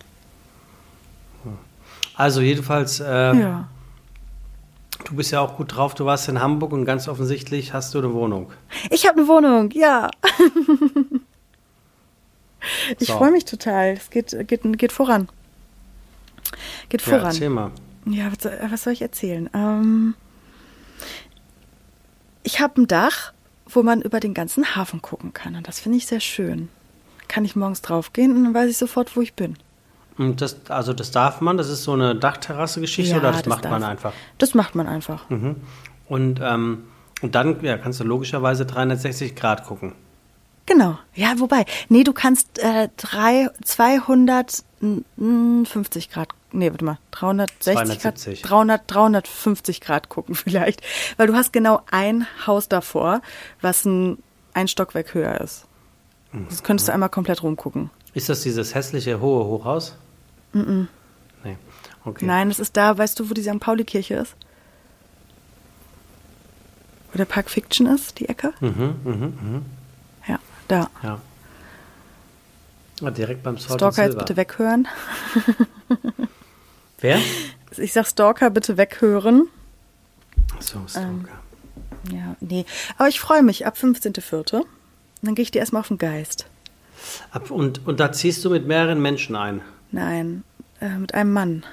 [2.15, 3.69] Also jedenfalls äh, ja.
[5.05, 5.95] Du bist ja auch gut drauf.
[5.95, 8.51] Du warst in Hamburg und ganz offensichtlich hast du eine Wohnung.
[8.89, 10.09] Ich habe eine Wohnung, ja.
[12.99, 13.17] ich so.
[13.17, 13.93] freue mich total.
[13.93, 15.29] Es geht, geht, geht voran.
[16.89, 17.21] Geht voran.
[17.21, 17.71] Ja, erzähl mal.
[18.05, 19.49] Ja, was soll, was soll ich erzählen?
[19.53, 20.15] Ähm,
[22.43, 23.33] ich habe ein Dach,
[23.67, 25.55] wo man über den ganzen Hafen gucken kann.
[25.55, 26.69] Und das finde ich sehr schön.
[27.27, 29.57] Kann ich morgens draufgehen und dann weiß ich sofort, wo ich bin.
[30.19, 33.47] Und das, also das darf man, das ist so eine Dachterrasse-Geschichte Ja, oder das, das
[33.47, 33.89] macht man darf.
[33.89, 34.11] einfach?
[34.37, 35.29] Das macht man einfach.
[35.29, 35.55] Mhm.
[36.09, 36.83] Und, ähm,
[37.21, 39.93] und dann ja, kannst du logischerweise 360 Grad gucken.
[40.65, 40.99] Genau.
[41.15, 41.63] Ja, wobei.
[41.87, 48.41] Nee, du kannst äh, drei, 250 Grad, nee, warte mal, 360 270.
[48.41, 50.81] Grad, 300, 350 Grad gucken vielleicht.
[51.15, 53.21] Weil du hast genau ein Haus davor,
[53.61, 54.17] was ein,
[54.53, 55.65] ein Stockwerk höher ist.
[56.49, 57.89] Das könntest du einmal komplett rumgucken.
[58.13, 59.95] Ist das dieses hässliche hohe Hochhaus?
[60.53, 60.87] Mhm.
[61.43, 61.57] Nee.
[62.05, 62.25] Okay.
[62.25, 63.59] Nein, das ist da, weißt du, wo die St.
[63.59, 64.35] Pauli-Kirche ist?
[67.11, 68.53] Wo der Park Fiction ist, die Ecke?
[68.59, 69.65] Mhm, mhm, mhm.
[70.27, 70.89] Ja, da.
[71.03, 71.21] Ja.
[73.01, 74.87] Ah, direkt beim Salt Stalker jetzt bitte weghören.
[76.99, 77.19] Wer?
[77.77, 79.47] Ich sag Stalker bitte weghören.
[80.59, 81.07] So, Stalker.
[81.07, 81.27] Ähm.
[82.11, 82.65] Ja, nee.
[82.97, 84.63] Aber ich freue mich ab 15.04.
[85.21, 86.45] Dann gehe ich dir erstmal auf den Geist.
[87.31, 89.61] Ab, und, und da ziehst du mit mehreren Menschen ein.
[89.91, 90.43] Nein,
[90.81, 91.63] äh, mit einem Mann.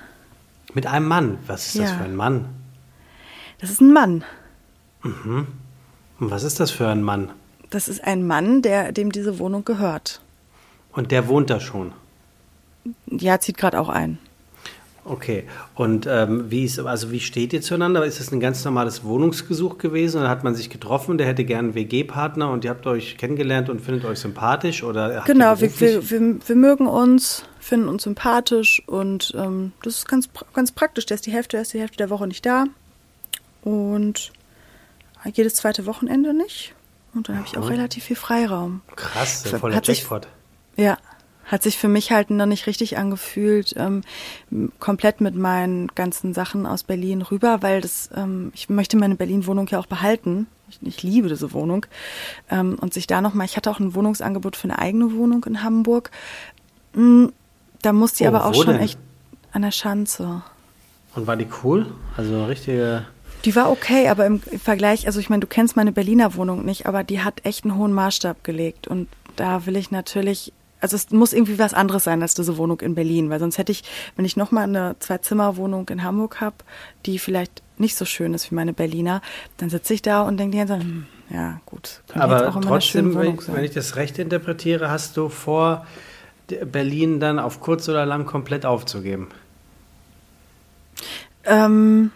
[0.75, 1.39] Mit einem Mann.
[1.47, 1.97] Was ist das Ja.
[1.99, 2.47] für ein Mann?
[3.59, 4.25] Das ist ein Mann.
[5.03, 5.47] Und
[6.19, 7.31] was ist das für ein Mann?
[7.71, 10.21] Das ist ein Mann, der dem diese Wohnung gehört.
[10.93, 11.93] Und der wohnt da schon.
[13.07, 14.19] Ja, zieht gerade auch ein.
[15.09, 15.45] Okay.
[15.75, 18.05] Und ähm, wie ist, also wie steht ihr zueinander?
[18.05, 20.19] Ist das ein ganz normales Wohnungsgesuch gewesen?
[20.21, 21.17] Oder hat man sich getroffen?
[21.17, 24.83] Der hätte gern einen WG-Partner und ihr habt euch kennengelernt und findet euch sympathisch?
[24.83, 30.09] Oder Genau, wir, wir, wir, wir mögen uns, finden uns sympathisch und ähm, das ist
[30.09, 31.07] ganz, ganz praktisch.
[31.07, 32.65] Der ist die Hälfte, der ist die Hälfte der Woche nicht da.
[33.63, 34.33] Und
[35.35, 36.75] jedes zweite Wochenende nicht.
[37.15, 38.83] Und dann habe ich auch relativ viel Freiraum.
[38.95, 40.29] Krass, voller sich- Jackpot.
[40.77, 40.99] Ja,
[41.47, 44.03] hat sich für mich halt noch nicht richtig angefühlt, ähm,
[44.81, 49.69] komplett mit meinen ganzen Sachen aus Berlin rüber, weil das, ähm, ich möchte meine Berlin-Wohnung
[49.69, 50.49] ja auch behalten.
[50.69, 51.87] Ich, ich liebe diese Wohnung.
[52.51, 55.63] Ähm, und sich da nochmal, ich hatte auch ein Wohnungsangebot für eine eigene Wohnung in
[55.63, 56.11] Hamburg.
[56.95, 57.27] Mm,
[57.83, 58.81] Da musste ich Oh, aber auch schon denn?
[58.83, 58.99] echt
[59.53, 60.43] an der Schanze.
[61.15, 61.87] Und war die cool?
[62.17, 63.07] Also richtige.
[63.45, 66.87] Die war okay, aber im Vergleich, also ich meine, du kennst meine Berliner Wohnung nicht,
[66.87, 68.89] aber die hat echt einen hohen Maßstab gelegt.
[68.89, 70.53] Und da will ich natürlich,
[70.87, 73.73] also es muss irgendwie was anderes sein als diese Wohnung in Berlin, weil sonst hätte
[73.73, 73.83] ich,
[74.15, 76.55] wenn ich nochmal eine Zwei-Zimmer-Wohnung in Hamburg habe,
[77.07, 79.21] die vielleicht nicht so schön ist wie meine Berliner,
[79.57, 83.37] dann sitze ich da und denke die ganze Zeit, hm, ja gut, Aber trotzdem, wenn
[83.37, 85.85] wenn ich das recht interpretiere, hast du vor,
[86.47, 89.27] Berlin dann auf kurz oder lang komplett aufzugeben.
[91.45, 92.13] Ähm,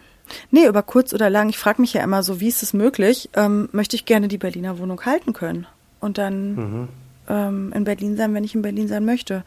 [0.52, 3.30] nee, über kurz oder lang, ich frage mich ja immer so, wie ist es möglich,
[3.35, 5.66] ähm, möchte ich gerne die Berliner Wohnung halten können
[5.98, 6.88] und dann Mhm.
[7.30, 9.44] Ähm, in Berlin sein, wenn ich in Berlin sein möchte.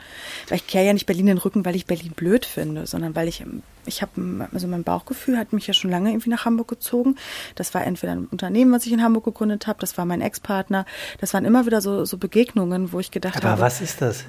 [0.47, 3.27] Weil ich kehre ja nicht Berlin den Rücken, weil ich Berlin blöd finde, sondern weil
[3.27, 3.43] ich,
[3.85, 7.17] ich habe, also mein Bauchgefühl hat mich ja schon lange irgendwie nach Hamburg gezogen.
[7.55, 10.85] Das war entweder ein Unternehmen, was ich in Hamburg gegründet habe, das war mein Ex-Partner.
[11.19, 14.25] Das waren immer wieder so, so Begegnungen, wo ich gedacht Aber habe, was ist das?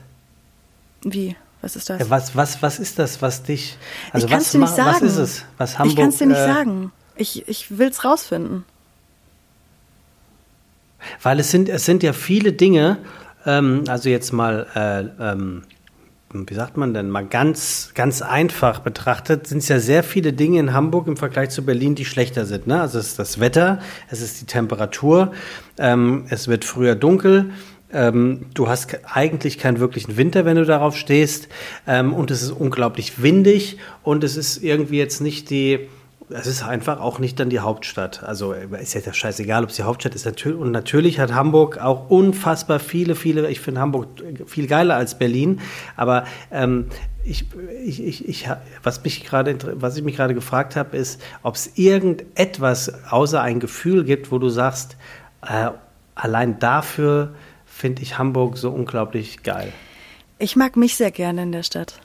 [1.04, 2.00] wie, was ist das?
[2.00, 3.76] Ja, was, was, was ist das, was dich.
[4.12, 4.90] Also ich was, dir nicht sagen.
[4.90, 5.44] was ist es?
[5.58, 5.92] Was Hamburg.
[5.92, 6.92] ich kann es dir nicht äh, sagen.
[7.16, 8.64] Ich, ich will es rausfinden.
[11.22, 12.98] Weil es sind, es sind ja viele Dinge,
[13.46, 15.62] ähm, also jetzt mal, äh, ähm,
[16.33, 20.59] wie sagt man denn, mal ganz, ganz einfach betrachtet, sind es ja sehr viele Dinge
[20.59, 22.66] in Hamburg im Vergleich zu Berlin, die schlechter sind.
[22.66, 22.80] Ne?
[22.80, 23.78] Also es ist das Wetter,
[24.11, 25.33] es ist die Temperatur,
[25.78, 27.50] ähm, es wird früher dunkel.
[27.92, 31.48] Ähm, du hast eigentlich keinen wirklichen Winter, wenn du darauf stehst.
[31.87, 35.88] Ähm, und es ist unglaublich windig und es ist irgendwie jetzt nicht die,
[36.30, 38.22] es ist einfach auch nicht dann die Hauptstadt.
[38.22, 40.46] Also ist ja scheißegal, ob es die Hauptstadt ist.
[40.46, 44.08] Und natürlich hat Hamburg auch unfassbar viele, viele, ich finde Hamburg
[44.46, 45.60] viel geiler als Berlin.
[45.96, 46.87] Aber ähm,
[47.24, 47.46] ich,
[47.84, 48.48] ich, ich, ich,
[48.82, 53.60] was, mich gerade, was ich mich gerade gefragt habe, ist, ob es irgendetwas außer ein
[53.60, 54.96] Gefühl gibt, wo du sagst,
[55.42, 55.70] äh,
[56.14, 57.34] allein dafür
[57.66, 59.72] finde ich Hamburg so unglaublich geil.
[60.38, 62.00] Ich mag mich sehr gerne in der Stadt.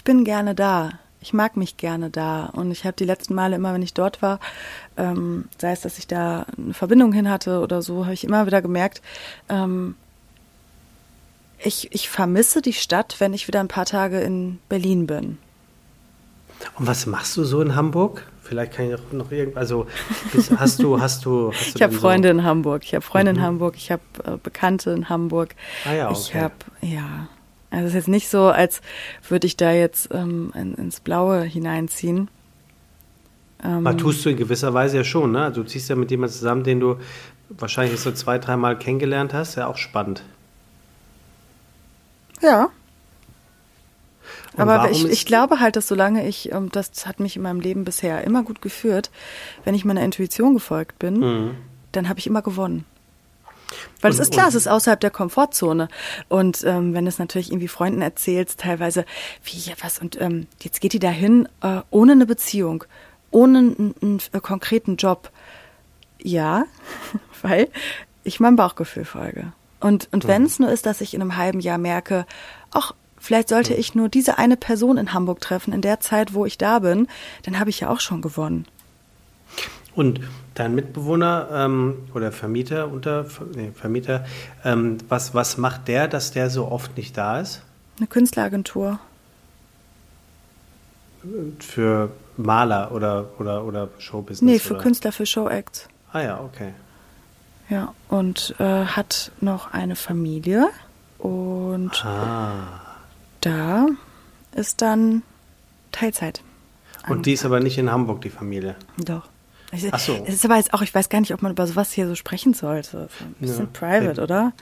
[0.00, 0.92] Ich bin gerne da.
[1.20, 2.46] Ich mag mich gerne da.
[2.46, 4.40] Und ich habe die letzten Male immer, wenn ich dort war,
[4.96, 8.46] ähm, sei es, dass ich da eine Verbindung hin hatte oder so, habe ich immer
[8.46, 9.02] wieder gemerkt,
[9.50, 9.94] ähm,
[11.58, 15.36] ich, ich vermisse die Stadt, wenn ich wieder ein paar Tage in Berlin bin.
[16.78, 18.26] Und was machst du so in Hamburg?
[18.42, 19.86] Vielleicht kann ich noch, noch irgend, also
[20.56, 22.84] hast du, hast du, hast du Ich habe Freunde in Hamburg.
[22.84, 23.38] Ich habe Freunde Mhm.
[23.38, 23.74] in Hamburg.
[23.76, 25.54] Ich habe äh, Bekannte in Hamburg.
[25.84, 26.40] Ah ja, Ich okay.
[26.40, 27.28] habe, ja.
[27.70, 28.80] Also es ist jetzt nicht so, als
[29.28, 32.28] würde ich da jetzt ähm, in, ins Blaue hineinziehen.
[33.62, 35.52] Ähm, So, tust du in gewisser Weise ja schon, ne?
[35.52, 36.96] Du ziehst ja mit jemandem zusammen, den du
[37.50, 40.22] wahrscheinlich so zwei, dreimal kennengelernt hast, ja auch spannend.
[42.42, 42.68] ja.
[44.54, 47.60] Und Aber ich, ich glaube halt, dass solange ich, ähm, das hat mich in meinem
[47.60, 49.10] Leben bisher immer gut geführt,
[49.64, 51.54] wenn ich meiner Intuition gefolgt bin,
[51.92, 52.84] dann habe ich immer gewonnen.
[54.00, 54.22] Weil es Mhm.
[54.22, 55.88] Ist klar, es ist außerhalb der Komfortzone.
[56.28, 59.04] Und ähm, wenn du es natürlich irgendwie Freunden erzählst, teilweise,
[59.44, 62.84] wie, ja, was, und ähm, jetzt geht die dahin äh, ohne eine Beziehung,
[63.30, 65.30] ohne einen, einen äh, konkreten Job.
[66.22, 66.64] Ja,
[67.42, 67.68] weil
[68.24, 69.52] ich meinem Bauchgefühl folge.
[69.80, 72.26] Und, und wenn es nur ist, dass ich in einem halben Jahr merke,
[72.70, 76.44] ach, vielleicht sollte ich nur diese eine Person in Hamburg treffen, in der Zeit, wo
[76.44, 77.08] ich da bin,
[77.44, 78.66] dann habe ich ja auch schon gewonnen.
[80.00, 80.20] Und
[80.54, 84.24] dein Mitbewohner ähm, oder Vermieter, unter, nee, Vermieter,
[84.64, 87.60] ähm, was, was macht der, dass der so oft nicht da ist?
[87.98, 88.98] Eine Künstleragentur.
[91.58, 94.40] Für Maler oder, oder, oder Showbusiness?
[94.54, 94.82] Nee, für oder?
[94.84, 95.86] Künstler, für Showacts.
[96.14, 96.72] Ah ja, okay.
[97.68, 100.68] Ja, und äh, hat noch eine Familie.
[101.18, 102.80] Und Ah.
[103.42, 103.86] da
[104.54, 105.22] ist dann
[105.92, 106.40] Teilzeit.
[107.06, 108.76] Und die ist aber nicht in Hamburg, die Familie.
[108.96, 109.28] Doch.
[109.72, 110.24] Ich, Ach so.
[110.26, 112.14] Es ist aber jetzt auch, ich weiß gar nicht, ob man über sowas hier so
[112.14, 113.08] sprechen sollte.
[113.18, 113.70] So Ein bisschen Ja.
[113.72, 114.52] private, oder?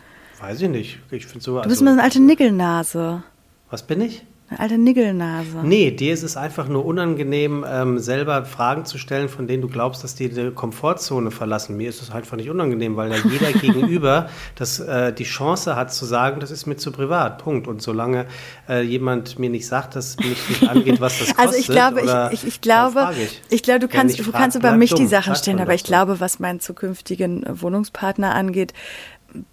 [0.41, 0.99] Weiß ich nicht.
[1.11, 1.57] Ich finde so.
[1.57, 3.23] Du bist also, mal eine alte Niggelnase.
[3.71, 4.25] Was bin ich?
[4.51, 5.59] Eine alte Niggelnase.
[5.63, 9.69] Nee, dir ist es einfach nur unangenehm, ähm, selber Fragen zu stellen, von denen du
[9.69, 11.77] glaubst, dass die die Komfortzone verlassen.
[11.77, 15.93] Mir ist es einfach nicht unangenehm, weil da jeder gegenüber das, äh, die Chance hat
[15.93, 17.43] zu sagen, das ist mir zu privat.
[17.43, 17.69] Punkt.
[17.69, 18.25] Und solange
[18.71, 21.39] äh, jemand mir nicht sagt, dass mich nicht angeht, was das kostet.
[21.49, 23.43] Also ich glaube, oder, ich, ich, ich glaube, ich.
[23.51, 23.63] ich.
[23.63, 25.09] glaube, du kannst, nicht du kannst über mich die dumm.
[25.09, 25.89] Sachen Sagt stellen, aber ich so.
[25.89, 28.73] glaube, was meinen zukünftigen äh, Wohnungspartner angeht,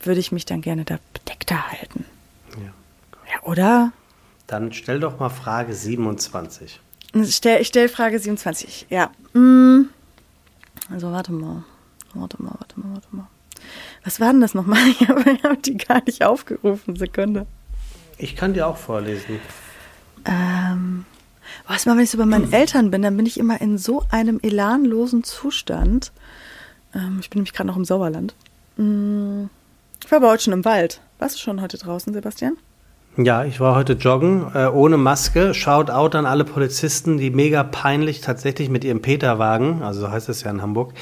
[0.02, 2.06] würde ich mich dann gerne da bedeckter halten.
[2.56, 2.72] Ja.
[3.34, 3.92] Ja, oder?
[4.48, 6.80] Dann stell doch mal Frage 27.
[7.14, 8.88] Ich stell, ich stell Frage 27.
[8.90, 9.10] Ja.
[9.34, 9.86] Mm.
[10.92, 11.64] Also warte mal.
[12.14, 13.28] Warte mal, warte mal, warte mal.
[14.04, 14.80] Was war denn das nochmal?
[15.00, 16.96] Ich habe hab die gar nicht aufgerufen.
[16.96, 17.48] Sekunde.
[18.18, 19.40] Ich kann dir auch vorlesen.
[20.26, 21.06] Ähm,
[21.68, 24.06] was mal, wenn ich so bei meinen Eltern bin, dann bin ich immer in so
[24.10, 26.12] einem elanlosen Zustand.
[26.94, 28.34] Ähm, ich bin nämlich gerade noch im Sauerland.
[28.78, 29.46] Mm,
[30.04, 31.02] Ich war aber heute schon im Wald.
[31.20, 32.58] Warst du schon heute draußen, Sebastian?
[33.18, 35.54] Ja, ich war heute joggen, äh, ohne Maske.
[35.54, 40.28] Shout out an alle Polizisten, die mega peinlich tatsächlich mit ihrem Peterwagen, also so heißt
[40.28, 40.94] es ja in Hamburg,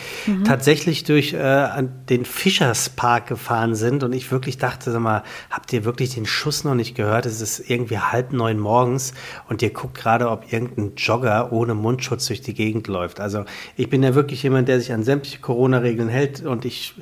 [0.45, 1.67] tatsächlich durch äh,
[2.09, 4.03] den Fischerspark gefahren sind.
[4.03, 7.25] Und ich wirklich dachte, sag mal, habt ihr wirklich den Schuss noch nicht gehört?
[7.25, 9.15] Es ist irgendwie halb neun morgens
[9.49, 13.19] und ihr guckt gerade, ob irgendein Jogger ohne Mundschutz durch die Gegend läuft.
[13.19, 13.45] Also
[13.75, 16.93] ich bin ja wirklich jemand, der sich an sämtliche Corona-Regeln hält und ich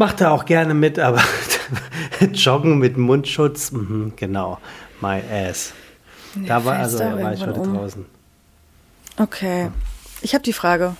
[0.00, 1.22] Macht da auch gerne mit, aber
[2.32, 4.58] Joggen mit Mundschutz, mhm, genau,
[5.02, 5.74] my ass.
[6.34, 7.74] Da war also da war ich heute um.
[7.74, 8.06] draußen.
[9.18, 9.70] Okay.
[10.22, 10.96] Ich habe die Frage.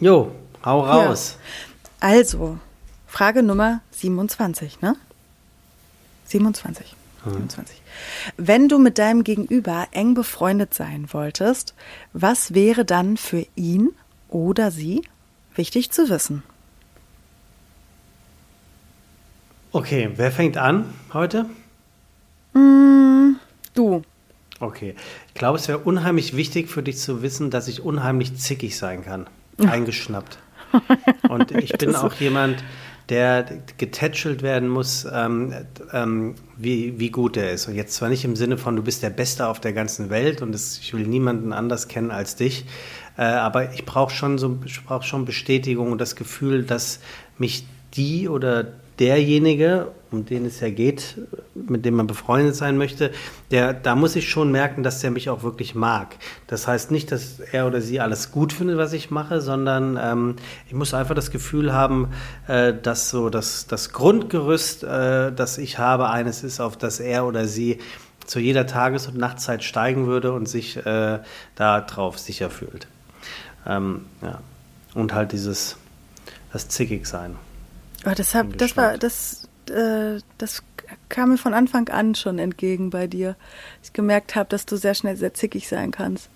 [0.00, 0.32] Jo,
[0.64, 1.38] hau raus.
[2.00, 2.58] Also,
[3.06, 4.96] Frage Nummer 27, ne?
[6.24, 6.92] 27.
[7.24, 7.80] 27.
[8.36, 11.74] Wenn du mit deinem Gegenüber eng befreundet sein wolltest,
[12.12, 13.90] was wäre dann für ihn
[14.28, 15.02] oder sie
[15.54, 16.42] wichtig zu wissen?
[19.74, 21.46] Okay, wer fängt an heute?
[23.74, 24.02] Du.
[24.60, 24.94] Okay,
[25.26, 29.04] ich glaube, es wäre unheimlich wichtig für dich zu wissen, dass ich unheimlich zickig sein
[29.04, 29.26] kann.
[29.58, 30.38] Eingeschnappt.
[31.28, 32.62] Und ich bin auch jemand,
[33.08, 35.52] der getätschelt werden muss, ähm,
[35.92, 37.66] ähm, wie, wie gut er ist.
[37.66, 40.40] Und jetzt zwar nicht im Sinne von, du bist der Beste auf der ganzen Welt
[40.40, 42.64] und es, ich will niemanden anders kennen als dich,
[43.18, 47.00] äh, aber ich brauche schon so, ich brauche schon Bestätigung und das Gefühl, dass
[47.38, 48.66] mich die oder
[48.98, 51.18] derjenige, um den es ja geht,
[51.54, 53.10] mit dem man befreundet sein möchte,
[53.50, 56.16] der, da muss ich schon merken, dass der mich auch wirklich mag.
[56.46, 60.36] Das heißt nicht, dass er oder sie alles gut findet, was ich mache, sondern ähm,
[60.66, 62.08] ich muss einfach das Gefühl haben,
[62.46, 67.26] äh, dass so das, das Grundgerüst, äh, das ich habe, eines ist, auf das er
[67.26, 67.78] oder sie
[68.24, 71.18] zu jeder Tages- und Nachtzeit steigen würde und sich äh,
[71.56, 72.86] da drauf sicher fühlt.
[73.66, 74.40] Ähm, ja.
[74.94, 75.76] Und halt dieses,
[76.52, 77.36] das zickig sein.
[78.04, 80.62] Aber das, hab, das war, das, äh, das
[81.08, 83.36] kam mir von Anfang an schon entgegen bei dir.
[83.82, 86.28] Ich gemerkt habe, dass du sehr schnell sehr zickig sein kannst.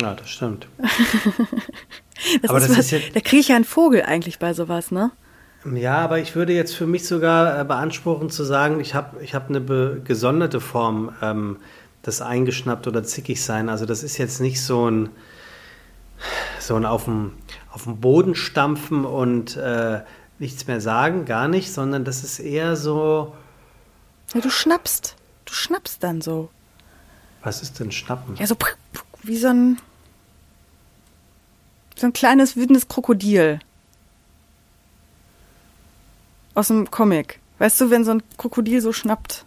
[0.00, 0.68] Ja, das stimmt.
[2.42, 4.52] Das Aber ist das was, ist jetzt- da kriege ich ja einen Vogel eigentlich bei
[4.52, 5.10] sowas, ne?
[5.74, 9.34] Ja, aber ich würde jetzt für mich sogar äh, beanspruchen zu sagen, ich habe ich
[9.34, 9.62] hab eine
[10.04, 11.56] gesonderte Form ähm,
[12.04, 13.70] des eingeschnappt oder zickig sein.
[13.70, 15.08] Also das ist jetzt nicht so ein,
[16.70, 17.32] so ein auf dem,
[17.72, 20.02] auf dem Boden stampfen und äh,
[20.38, 23.34] nichts mehr sagen, gar nicht, sondern das ist eher so,
[24.34, 25.16] Ja, du schnappst.
[25.46, 26.48] Du schnappst dann so.
[27.42, 28.36] was ist denn Schnappen?
[28.36, 28.56] Ja, so
[29.24, 29.78] wie so ein,
[31.96, 33.58] so ein kleines wütendes Krokodil.
[36.54, 37.40] Aus dem Comic.
[37.58, 39.44] Weißt du, wenn so ein Krokodil so schnappt.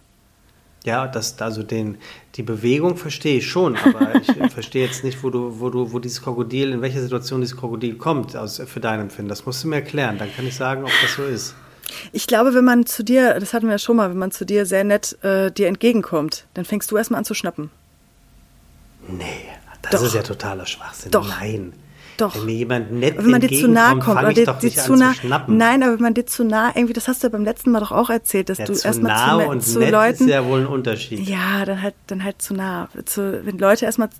[0.84, 1.96] Ja, das, also den,
[2.34, 5.98] die Bewegung verstehe ich schon, aber ich verstehe jetzt nicht, wo du, wo du, wo
[5.98, 9.30] dieses Krokodil, in welcher Situation dieses Krokodil kommt, aus, für dein Empfinden.
[9.30, 11.54] Das musst du mir erklären, dann kann ich sagen, ob das so ist.
[12.12, 14.44] Ich glaube, wenn man zu dir, das hatten wir ja schon mal, wenn man zu
[14.44, 17.70] dir sehr nett äh, dir entgegenkommt, dann fängst du erstmal an zu schnappen.
[19.08, 19.24] Nee,
[19.82, 20.06] das Doch.
[20.06, 21.10] ist ja totaler Schwachsinn.
[21.10, 21.28] Doch.
[21.28, 21.72] Nein.
[22.16, 22.36] Doch.
[22.36, 25.28] Wenn mir jemand nett wenn man dir zu nahe kommt, oder dir, zu nah, zu
[25.48, 27.80] nein, aber wenn man dir zu nah, irgendwie, das hast du ja beim letzten Mal
[27.80, 30.30] doch auch erzählt, dass ja, du zu erstmal nah zu, und zu nett Leuten, ist
[30.30, 31.28] ja wohl ein Unterschied.
[31.28, 32.88] ja, dann halt, dann halt zu nah.
[33.04, 34.10] Zu, wenn Leute erstmal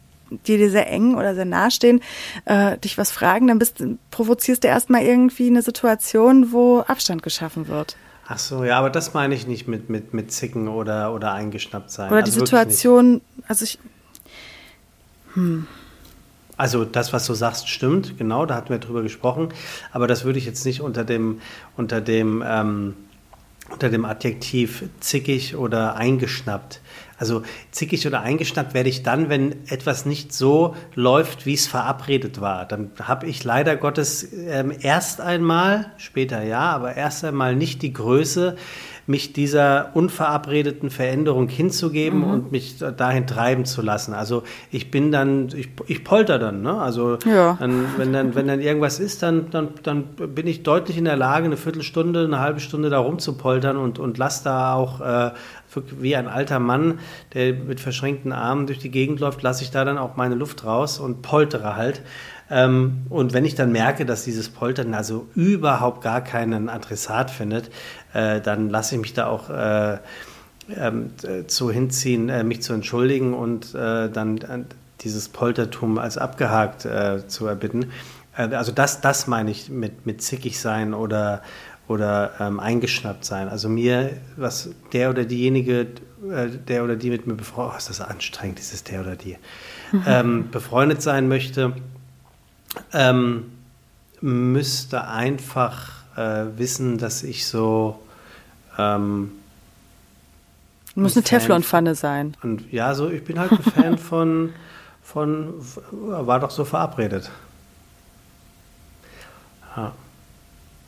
[0.46, 2.00] die dir sehr eng oder sehr nah stehen,
[2.46, 7.68] äh, dich was fragen, dann bist, provozierst du erstmal irgendwie eine Situation, wo Abstand geschaffen
[7.68, 7.96] wird.
[8.26, 11.90] Ach so, ja, aber das meine ich nicht mit, mit, mit Zicken oder, oder eingeschnappt
[11.90, 12.10] sein.
[12.10, 13.78] Oder die Also wirklich Situation, also ich,
[15.34, 15.68] Nicht.
[16.56, 19.48] Also das, was du sagst, stimmt, genau, da hatten wir drüber gesprochen.
[19.92, 21.40] Aber das würde ich jetzt nicht unter dem,
[21.76, 22.94] unter dem, ähm,
[23.70, 26.80] unter dem Adjektiv zickig oder eingeschnappt.
[27.16, 32.40] Also zickig oder eingeschnappt werde ich dann, wenn etwas nicht so läuft, wie es verabredet
[32.40, 32.66] war.
[32.66, 37.92] Dann habe ich leider Gottes ähm, erst einmal, später ja, aber erst einmal nicht die
[37.92, 38.56] Größe,
[39.06, 44.14] mich dieser unverabredeten Veränderung hinzugeben und mich dahin treiben zu lassen.
[44.14, 46.78] Also ich bin dann, ich, ich polter dann, ne?
[46.80, 47.56] Also Ja.
[47.60, 51.16] dann, wenn dann, wenn dann irgendwas ist, dann, dann, dann bin ich deutlich in der
[51.16, 55.30] Lage, eine Viertelstunde, eine halbe Stunde da rumzupoltern und, und lass da auch äh,
[55.98, 57.00] wie ein alter Mann,
[57.34, 60.64] der mit verschränkten Armen durch die Gegend läuft, lasse ich da dann auch meine Luft
[60.64, 62.02] raus und poltere halt.
[62.50, 67.70] Ähm, und wenn ich dann merke, dass dieses Poltern also überhaupt gar keinen Adressat findet,
[68.14, 69.98] äh, dann lasse ich mich da auch äh,
[70.68, 74.60] äh, zu hinziehen, äh, mich zu entschuldigen und äh, dann äh,
[75.00, 76.88] dieses Poltertum als abgehakt
[77.26, 77.92] zu erbitten.
[78.32, 81.42] Also das, das meine ich mit, mit zickig sein oder,
[81.88, 83.50] oder ähm, eingeschnappt sein.
[83.50, 85.88] Also mir, was der oder diejenige,
[86.22, 89.36] der oder die mit mir befreundet, oh, ist das anstrengend, dieses der oder die,
[90.06, 91.74] ähm, befreundet sein möchte,
[92.94, 93.52] ähm,
[94.22, 98.00] müsste einfach äh, wissen, dass ich so
[98.78, 99.32] ähm,
[100.94, 102.36] muss eine Fan- Teflonpfanne sein.
[102.42, 104.52] und ja, so ich bin halt ein Fan von
[105.02, 105.54] von
[105.90, 107.30] war doch so verabredet.
[109.76, 109.92] Ja.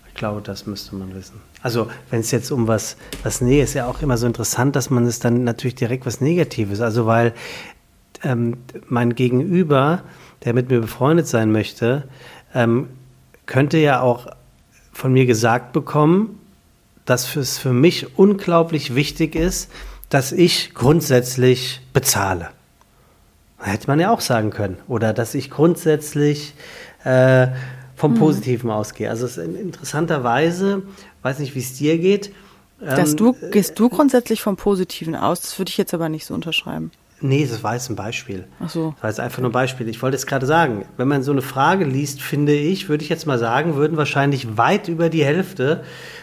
[0.08, 1.40] Ich glaube, das müsste man wissen.
[1.62, 4.88] Also, wenn es jetzt um was, was nee, ist ja auch immer so interessant, dass
[4.88, 7.34] man es dann natürlich direkt was Negatives, also weil
[8.22, 8.56] ähm,
[8.88, 10.02] mein Gegenüber,
[10.44, 12.08] der mit mir befreundet sein möchte,
[12.54, 12.88] ähm,
[13.44, 14.26] könnte ja auch
[14.92, 16.35] von mir gesagt bekommen,
[17.06, 19.70] dass es für mich unglaublich wichtig ist,
[20.10, 22.50] dass ich grundsätzlich bezahle.
[23.58, 24.76] Hätte man ja auch sagen können.
[24.86, 26.54] Oder dass ich grundsätzlich
[27.04, 27.48] äh,
[27.96, 29.08] vom Positiven ausgehe.
[29.08, 30.82] Also es ist in- interessanterweise,
[31.22, 32.32] weiß nicht, wie es dir geht.
[32.78, 35.40] Dass ähm, du, gehst du grundsätzlich vom Positiven aus?
[35.40, 36.90] Das würde ich jetzt aber nicht so unterschreiben.
[37.20, 38.44] Nee, das war jetzt ein Beispiel.
[38.60, 38.90] Ach so.
[38.92, 39.88] Das war jetzt einfach nur ein Beispiel.
[39.88, 43.08] Ich wollte jetzt gerade sagen, wenn man so eine Frage liest, finde ich, würde ich
[43.08, 45.82] jetzt mal sagen, würden wahrscheinlich weit über die Hälfte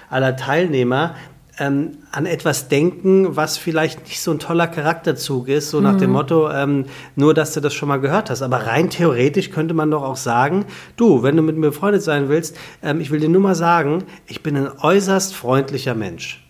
[0.09, 1.15] aller Teilnehmer
[1.59, 6.11] ähm, an etwas denken, was vielleicht nicht so ein toller Charakterzug ist, so nach dem
[6.11, 8.41] Motto, ähm, nur dass du das schon mal gehört hast.
[8.41, 12.29] Aber rein theoretisch könnte man doch auch sagen, du, wenn du mit mir befreundet sein
[12.29, 16.43] willst, ähm, ich will dir nur mal sagen, ich bin ein äußerst freundlicher Mensch.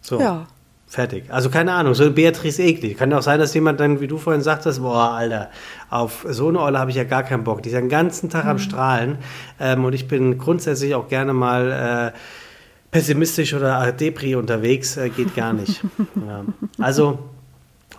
[0.00, 0.20] So.
[0.20, 0.46] Ja.
[0.88, 1.24] Fertig.
[1.30, 2.94] Also keine Ahnung, so Beatrice Egli.
[2.94, 5.50] Kann ja auch sein, dass jemand dann, wie du vorhin sagtest, boah, Alter,
[5.90, 7.62] auf so eine Olle habe ich ja gar keinen Bock.
[7.62, 9.18] Die ist ja den ganzen Tag am Strahlen.
[9.58, 12.18] Ähm, und ich bin grundsätzlich auch gerne mal äh,
[12.92, 14.96] pessimistisch oder Depri unterwegs.
[14.96, 15.82] Äh, geht gar nicht.
[16.14, 16.44] ja.
[16.78, 17.18] Also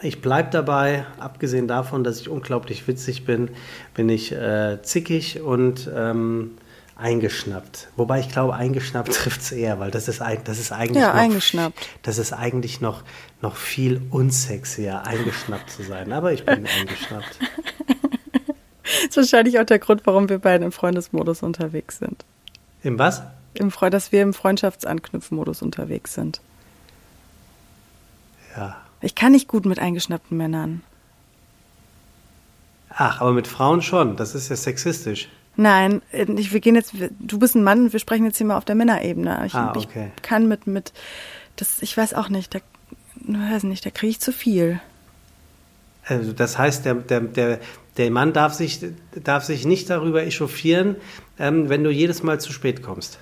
[0.02, 3.50] ich bleibe dabei, abgesehen davon, dass ich unglaublich witzig bin,
[3.96, 6.52] bin ich äh, zickig und ähm,
[6.98, 7.90] eingeschnappt.
[7.96, 11.22] Wobei ich glaube, eingeschnappt trifft es eher, weil das ist, das ist eigentlich Ja, noch,
[11.22, 11.88] eingeschnappt.
[12.02, 13.04] Das ist eigentlich noch,
[13.42, 16.12] noch viel unsexier, eingeschnappt zu sein.
[16.12, 17.40] Aber ich bin eingeschnappt.
[18.88, 22.24] Das ist wahrscheinlich auch der Grund, warum wir beide im Freundesmodus unterwegs sind.
[22.84, 23.22] Im was?
[23.54, 26.40] Im Fre dass wir im Freundschaftsanknüpfmodus unterwegs sind.
[28.56, 28.78] Ja.
[29.02, 30.84] Ich kann nicht gut mit eingeschnappten Männern.
[32.90, 34.16] Ach, aber mit Frauen schon.
[34.16, 35.28] Das ist ja sexistisch.
[35.58, 38.58] Nein, äh, ich, wir gehen jetzt, du bist ein Mann, wir sprechen jetzt hier mal
[38.58, 39.44] auf der Männerebene.
[39.46, 40.12] Ich, Ah, okay.
[40.16, 40.94] ich kann mit, mit,
[41.58, 42.60] das, ich weiß auch nicht, da,
[43.26, 44.80] weiß nicht, da kriege ich zu viel.
[46.06, 47.60] Also das heißt, der, der, der,
[47.98, 48.80] der Mann darf sich,
[49.22, 50.96] darf sich nicht darüber echauffieren,
[51.38, 53.20] ähm, wenn du jedes Mal zu spät kommst.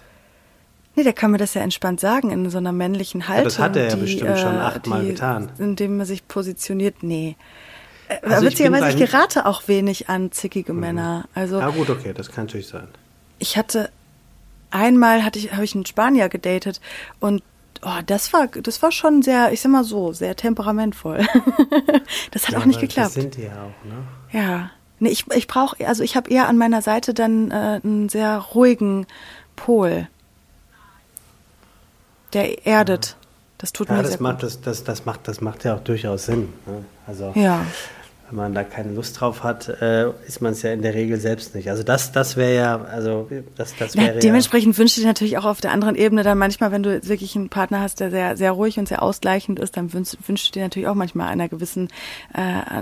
[0.96, 3.46] Nee, der kann mir das ja entspannt sagen in so einer männlichen Haltung.
[3.46, 5.52] das hat er ja die, bestimmt schon äh, achtmal getan.
[5.58, 7.36] Indem er sich positioniert, nee.
[8.22, 11.26] Also ich witzigerweise, ich bei- gerate auch wenig an zickige Männer.
[11.34, 12.88] Also Na gut, okay, das kann natürlich sein.
[13.40, 13.90] ich hatte
[14.72, 16.82] einmal hatte ich habe ich einen Spanier gedatet
[17.20, 17.44] und
[17.88, 21.18] Oh, das war, das war schon sehr, ich sag mal so, sehr temperamentvoll.
[22.32, 23.08] das hat Ja, auch nicht geklappt.
[23.08, 23.98] Das sind die ja auch, ne?
[24.32, 24.72] Ja.
[24.98, 28.38] Nee, ich, ich brauche, also ich habe eher an meiner Seite dann äh, einen sehr
[28.40, 29.06] ruhigen
[29.56, 30.08] Pol.
[32.34, 33.18] Der erdet.
[33.58, 34.44] Das tut Ja, mir das sehr macht, gut.
[34.44, 36.50] das, das, das, macht, das macht ja auch durchaus Sinn.
[36.66, 36.84] Ne?
[37.08, 37.66] Also, Ja.
[38.30, 41.20] wenn man da keine Lust drauf hat, äh, ist man es ja in der Regel
[41.20, 41.70] selbst nicht.
[41.70, 44.20] Also, das, das wäre ja, also, das, das Ja, wäre ja.
[44.20, 47.36] dementsprechend wünsche ich dir natürlich auch auf der anderen Ebene dann manchmal, wenn du wirklich
[47.36, 50.52] einen Partner hast, der sehr, sehr ruhig und sehr ausgleichend ist, dann wünsch, wünschst du
[50.54, 51.90] dir natürlich auch manchmal an einer gewissen,
[52.34, 52.42] äh,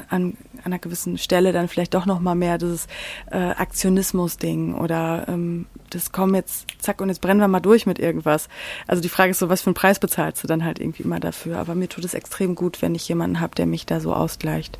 [0.09, 2.87] an einer gewissen Stelle dann vielleicht doch nochmal mehr dieses
[3.31, 7.99] äh, Aktionismus-Ding oder ähm, das kommen jetzt, zack, und jetzt brennen wir mal durch mit
[7.99, 8.49] irgendwas.
[8.87, 11.19] Also die Frage ist so, was für einen Preis bezahlst du dann halt irgendwie immer
[11.19, 11.57] dafür?
[11.59, 14.79] Aber mir tut es extrem gut, wenn ich jemanden habe, der mich da so ausgleicht.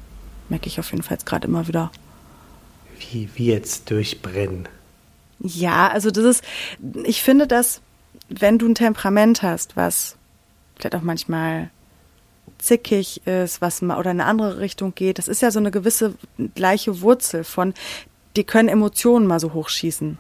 [0.50, 1.92] Merke ich auf jeden Fall jetzt gerade immer wieder.
[3.00, 4.68] Wie, wie jetzt durchbrennen.
[5.40, 6.44] Ja, also das ist,
[7.04, 7.82] ich finde, dass
[8.30, 10.16] wenn du ein Temperament hast, was
[10.76, 11.70] vielleicht auch manchmal
[12.58, 15.72] zickig ist, was mal oder in eine andere Richtung geht, das ist ja so eine
[15.72, 16.16] gewisse
[16.56, 17.74] gleiche Wurzel von,
[18.36, 20.18] die können Emotionen mal so hochschießen.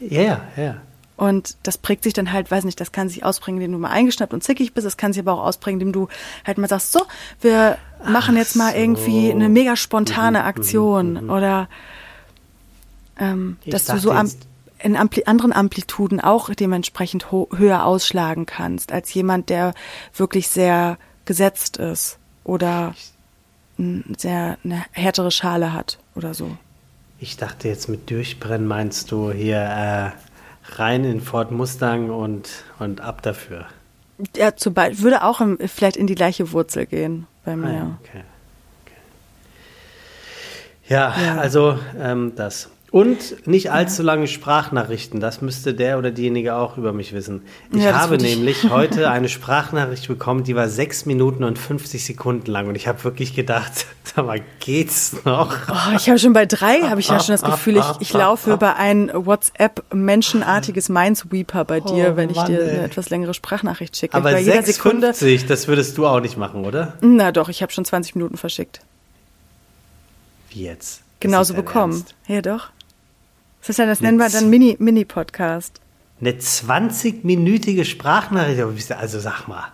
[0.00, 0.76] Ja, ja, ja.
[1.16, 3.90] Und das prägt sich dann halt, weiß nicht, das kann sich ausprägen, indem du mal
[3.90, 4.86] eingeschnappt und zickig bist.
[4.86, 6.08] Das kann sich aber auch ausprägen, indem du
[6.46, 7.02] halt mal sagst, so,
[7.40, 7.76] wir
[8.08, 8.78] machen jetzt mal so.
[8.78, 11.68] irgendwie eine mega spontane Aktion oder
[13.18, 14.46] ähm, dass du so am, jetzt-
[14.80, 19.74] in Ampli anderen Amplituden auch dementsprechend höher ausschlagen kannst als jemand, der
[20.14, 22.94] wirklich sehr gesetzt ist oder
[24.16, 26.56] sehr eine härtere Schale hat oder so.
[27.20, 30.10] Ich dachte jetzt mit Durchbrennen meinst du hier äh,
[30.76, 32.48] rein in Ford Mustang und,
[32.78, 33.66] und ab dafür.
[34.36, 37.72] Ja, zum Beispiel würde auch im, vielleicht in die gleiche Wurzel gehen bei Ah, mir.
[37.72, 38.22] ja, okay.
[38.84, 38.94] okay.
[40.88, 41.36] Ja, Ja.
[41.36, 42.70] also ähm, das.
[42.90, 45.20] Und nicht allzu lange Sprachnachrichten.
[45.20, 47.42] Das müsste der oder diejenige auch über mich wissen.
[47.70, 52.02] Ich Ja, habe ich- nämlich heute eine Sprachnachricht bekommen, die war 6 Minuten und 50
[52.02, 52.66] Sekunden lang.
[52.66, 53.72] Und ich habe wirklich gedacht,
[54.04, 55.54] sag mal, geht's noch?
[55.68, 58.54] Oh, ich habe schon bei drei, habe ich ja schon das Gefühl, ich, ich laufe
[58.54, 63.98] über ein WhatsApp-menschenartiges Minesweeper bei dir, Oh, wenn ich Mann, dir eine etwas längere Sprachnachricht
[63.98, 64.14] schicke.
[64.16, 65.08] Aber bei jeder Sekunde.
[65.10, 66.94] 6,50, das würdest du auch nicht machen, oder?
[67.02, 68.80] Na doch, ich habe schon 20 Minuten verschickt.
[70.50, 71.02] Wie jetzt?
[71.20, 71.92] Genauso bekommen.
[71.92, 72.14] Ernst?
[72.28, 72.70] Ja doch.
[73.76, 75.80] Ja, das nennen wir dann Mini, Mini-Podcast.
[76.20, 78.92] Eine 20-minütige Sprachnachricht.
[78.92, 79.64] Also sag mal,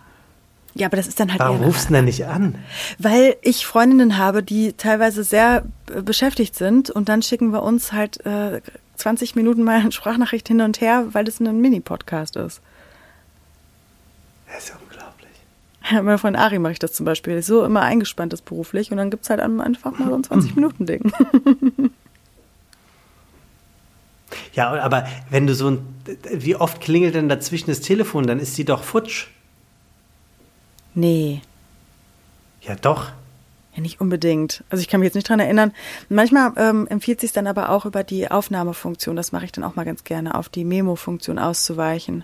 [0.73, 2.55] Ja, aber das ist dann halt warum rufst du denn nicht an?
[2.99, 5.63] Weil ich Freundinnen habe, die teilweise sehr
[6.03, 8.61] beschäftigt sind und dann schicken wir uns halt äh,
[8.97, 12.61] 20 Minuten mal eine Sprachnachricht hin und her, weil das ein Mini-Podcast ist.
[14.47, 16.09] Das ist ja unglaublich.
[16.09, 17.41] Ja, von Ari mache ich das zum Beispiel.
[17.41, 21.11] So immer eingespannt ist beruflich und dann gibt's halt einfach mal so ein 20-Minuten-Ding.
[24.55, 25.85] Ja, aber wenn du so ein.
[26.31, 28.25] Wie oft klingelt denn dazwischen das Telefon?
[28.27, 29.27] Dann ist sie doch futsch.
[30.93, 31.41] nee,
[32.61, 33.11] Ja, doch.
[33.75, 34.63] ja nicht unbedingt.
[34.69, 35.73] Also ich kann mich jetzt nicht dran erinnern.
[36.09, 39.75] Manchmal ähm, empfiehlt sich dann aber auch über die Aufnahmefunktion, das mache ich dann auch
[39.75, 42.23] mal ganz gerne, auf die Memo-Funktion auszuweichen.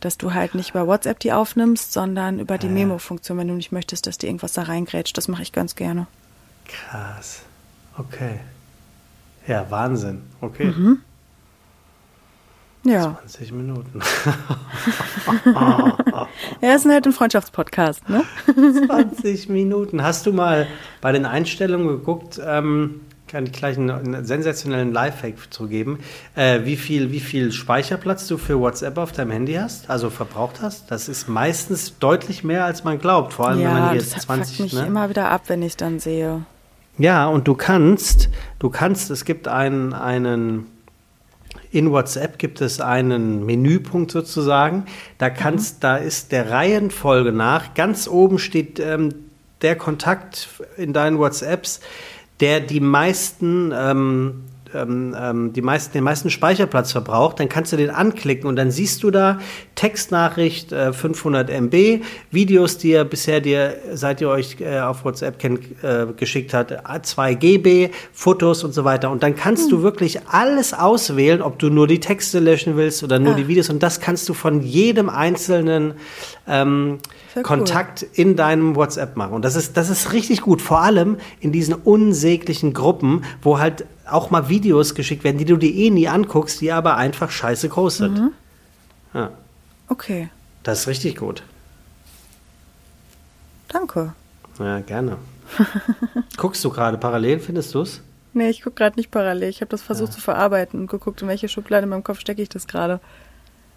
[0.00, 2.70] Dass du halt nicht über WhatsApp die aufnimmst, sondern über die Ah.
[2.70, 5.16] Memo-Funktion, wenn du nicht möchtest, dass dir irgendwas da reingrätscht.
[5.16, 6.06] Das mache ich ganz gerne.
[6.66, 7.42] Krass.
[7.96, 8.40] Okay.
[9.46, 10.22] Ja, Wahnsinn.
[10.40, 10.66] Okay.
[10.66, 10.98] Mhm.
[12.84, 13.16] Ja.
[13.20, 14.00] 20 Minuten.
[16.60, 18.22] Ja, ist halt ein Freundschaftspodcast, ne?
[18.86, 20.02] 20 Minuten.
[20.02, 20.66] Hast du mal
[21.00, 26.00] bei den Einstellungen geguckt, ähm, kann ich gleich einen, einen sensationellen Lifehack zu geben,
[26.34, 30.60] äh, wie, viel, wie viel Speicherplatz du für WhatsApp auf deinem Handy hast, also verbraucht
[30.60, 30.90] hast?
[30.90, 33.32] Das ist meistens deutlich mehr, als man glaubt.
[33.32, 34.60] Vor allem, wenn man Ja, hier das fuckt 20...
[34.60, 34.86] mich ne?
[34.86, 36.44] immer wieder ab, wenn ich dann sehe.
[36.98, 38.28] Ja, und du kannst,
[38.58, 40.66] du kannst, es gibt einen, einen,
[41.70, 44.84] in WhatsApp gibt es einen Menüpunkt sozusagen.
[45.18, 49.14] Da kannst, da ist der Reihenfolge nach, ganz oben steht ähm,
[49.62, 51.80] der Kontakt in deinen WhatsApps,
[52.40, 57.76] der die meisten, ähm, ähm, ähm, die meisten, den meisten Speicherplatz verbraucht, dann kannst du
[57.76, 59.38] den anklicken und dann siehst du da
[59.74, 65.38] Textnachricht äh, 500 MB, Videos, die er bisher dir, seit ihr euch äh, auf WhatsApp
[65.38, 69.10] kennt, äh, geschickt hat, 2 GB, Fotos und so weiter.
[69.10, 73.18] Und dann kannst du wirklich alles auswählen, ob du nur die Texte löschen willst oder
[73.18, 73.36] nur Ah.
[73.36, 73.68] die Videos.
[73.70, 75.94] Und das kannst du von jedem einzelnen
[76.46, 76.98] ähm,
[77.34, 77.42] Cool.
[77.42, 79.32] Kontakt in deinem WhatsApp machen.
[79.32, 80.60] Und das ist, das ist richtig gut.
[80.60, 85.56] Vor allem in diesen unsäglichen Gruppen, wo halt auch mal Videos geschickt werden, die du
[85.56, 88.18] dir eh nie anguckst, die aber einfach scheiße groß sind.
[88.18, 88.32] Mhm.
[89.14, 89.30] Ja,
[89.88, 90.28] Okay,
[90.62, 91.42] das ist richtig gut.
[93.68, 94.12] danke.
[94.58, 95.16] Ja, gerne.
[96.36, 98.00] Guckst du gerade parallel, findest du es?
[98.34, 99.48] Nee, ich gucke gerade nicht parallel.
[99.50, 102.40] Ich habe das versucht zu verarbeiten und geguckt, in welche Schublade in meinem Kopf stecke
[102.42, 103.00] ich das gerade.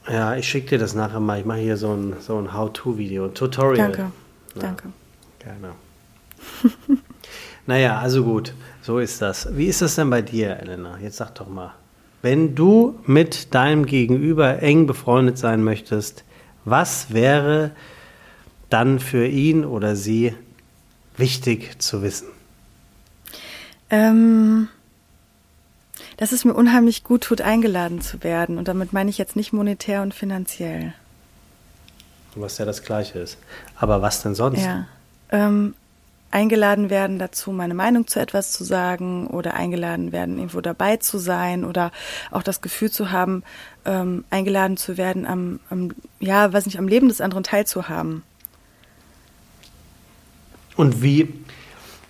[0.08, 1.40] Ja, ich schicke dir das nachher mal.
[1.40, 3.92] Ich mache hier so ein, so ein How-To-Video, ein Tutorial.
[3.92, 4.12] Danke,
[4.56, 4.62] ja.
[4.62, 4.90] danke.
[5.40, 5.74] Gerne.
[7.66, 9.56] naja, also gut, so ist das.
[9.56, 10.98] Wie ist das denn bei dir, Elena?
[11.00, 11.74] Jetzt sag doch mal.
[12.22, 16.24] Wenn du mit deinem Gegenüber eng befreundet sein möchtest,
[16.66, 17.72] was wäre
[18.70, 20.34] dann für ihn oder sie
[21.18, 22.28] wichtig zu wissen?
[23.90, 24.68] Ähm,
[26.18, 28.58] dass es mir unheimlich gut tut, eingeladen zu werden.
[28.58, 30.94] Und damit meine ich jetzt nicht monetär und finanziell.
[32.36, 33.38] Was ja das Gleiche ist.
[33.78, 34.64] Aber was denn sonst?
[34.64, 34.88] Ja.
[35.30, 35.74] Ähm,
[36.32, 41.18] eingeladen werden dazu, meine Meinung zu etwas zu sagen oder eingeladen werden, irgendwo dabei zu
[41.18, 41.92] sein oder
[42.30, 43.44] auch das Gefühl zu haben,
[43.86, 48.24] ähm, eingeladen zu werden, am, am, ja, weiß nicht, am Leben des anderen teilzuhaben.
[50.76, 51.34] Und wie,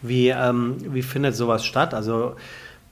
[0.02, 1.94] wie, ähm, wie findet sowas statt?
[1.94, 2.36] Also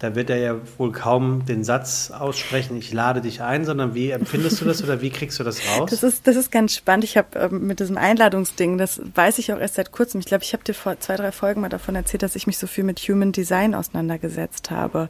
[0.04, 4.10] da wird er ja wohl kaum den Satz aussprechen, ich lade dich ein, sondern wie
[4.10, 5.90] empfindest du das oder wie kriegst du das raus?
[5.90, 7.06] Das ist, das ist ganz spannend.
[7.06, 10.20] Ich habe ähm, mit diesem Einladungsding, das weiß ich auch erst seit kurzem.
[10.20, 12.58] Ich glaube, ich habe dir vor zwei, drei Folgen mal davon erzählt, dass ich mich
[12.58, 15.08] so viel mit Human Design auseinandergesetzt habe,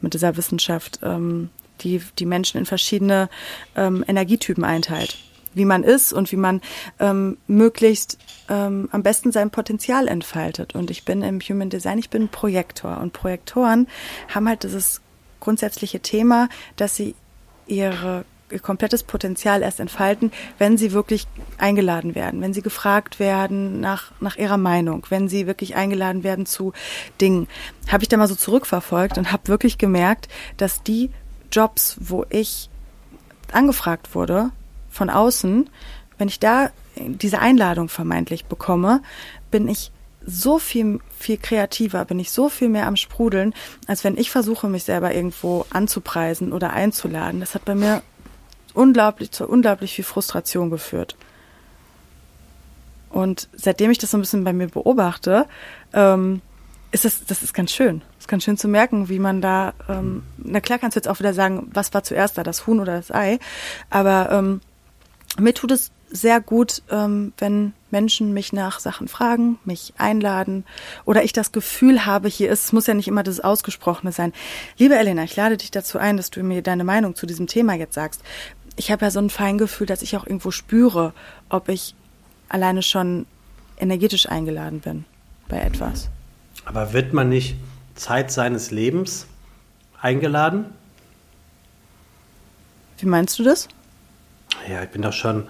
[0.00, 1.50] mit dieser Wissenschaft, ähm,
[1.82, 3.28] die die Menschen in verschiedene
[3.76, 5.18] ähm, Energietypen einteilt
[5.54, 6.60] wie man ist und wie man
[6.98, 10.74] ähm, möglichst ähm, am besten sein Potenzial entfaltet.
[10.74, 12.98] Und ich bin im Human Design, ich bin Projektor.
[12.98, 13.88] Und Projektoren
[14.28, 15.00] haben halt dieses
[15.40, 17.14] grundsätzliche Thema, dass sie
[17.66, 21.26] ihre ihr komplettes Potenzial erst entfalten, wenn sie wirklich
[21.58, 26.46] eingeladen werden, wenn sie gefragt werden nach, nach ihrer Meinung, wenn sie wirklich eingeladen werden
[26.46, 26.72] zu
[27.20, 27.48] Dingen.
[27.88, 30.28] Habe ich da mal so zurückverfolgt und habe wirklich gemerkt,
[30.58, 31.10] dass die
[31.50, 32.68] Jobs, wo ich
[33.52, 34.50] angefragt wurde,
[34.92, 35.68] von außen,
[36.18, 39.02] wenn ich da diese Einladung vermeintlich bekomme,
[39.50, 39.90] bin ich
[40.24, 43.54] so viel, viel kreativer, bin ich so viel mehr am Sprudeln,
[43.88, 47.40] als wenn ich versuche, mich selber irgendwo anzupreisen oder einzuladen.
[47.40, 48.02] Das hat bei mir
[48.74, 51.16] unglaublich, zu unglaublich viel Frustration geführt.
[53.10, 55.46] Und seitdem ich das so ein bisschen bei mir beobachte,
[55.92, 56.40] ähm,
[56.92, 58.02] ist das, das ist ganz schön.
[58.18, 61.18] Ist ganz schön zu merken, wie man da, ähm, na klar kannst du jetzt auch
[61.18, 63.38] wieder sagen, was war zuerst da, das Huhn oder das Ei,
[63.90, 64.60] aber ähm,
[65.38, 70.64] mir tut es sehr gut, ähm, wenn Menschen mich nach Sachen fragen, mich einladen
[71.04, 74.32] oder ich das Gefühl habe, hier ist, es muss ja nicht immer das Ausgesprochene sein.
[74.76, 77.74] Liebe Elena, ich lade dich dazu ein, dass du mir deine Meinung zu diesem Thema
[77.74, 78.22] jetzt sagst.
[78.76, 81.12] Ich habe ja so ein Feingefühl, dass ich auch irgendwo spüre,
[81.48, 81.94] ob ich
[82.48, 83.26] alleine schon
[83.78, 85.04] energetisch eingeladen bin
[85.48, 86.08] bei etwas.
[86.64, 87.56] Aber wird man nicht
[87.94, 89.26] Zeit seines Lebens
[90.00, 90.66] eingeladen?
[92.98, 93.68] Wie meinst du das?
[94.68, 95.46] Ja, ich bin doch schon,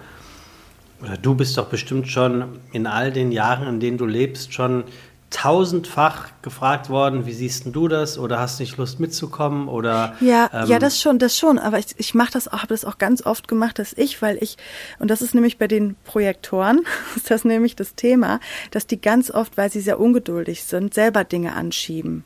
[1.01, 4.85] oder du bist doch bestimmt schon in all den Jahren, in denen du lebst, schon
[5.33, 8.17] tausendfach gefragt worden, wie siehst du das?
[8.17, 9.67] Oder hast nicht Lust mitzukommen?
[9.67, 11.57] Oder ja ähm, ja das schon das schon.
[11.57, 14.37] Aber ich, ich mache das auch habe das auch ganz oft gemacht dass ich weil
[14.41, 14.57] ich
[14.99, 16.81] und das ist nämlich bei den Projektoren
[17.15, 18.39] ist das nämlich das Thema
[18.71, 22.23] dass die ganz oft weil sie sehr ungeduldig sind selber Dinge anschieben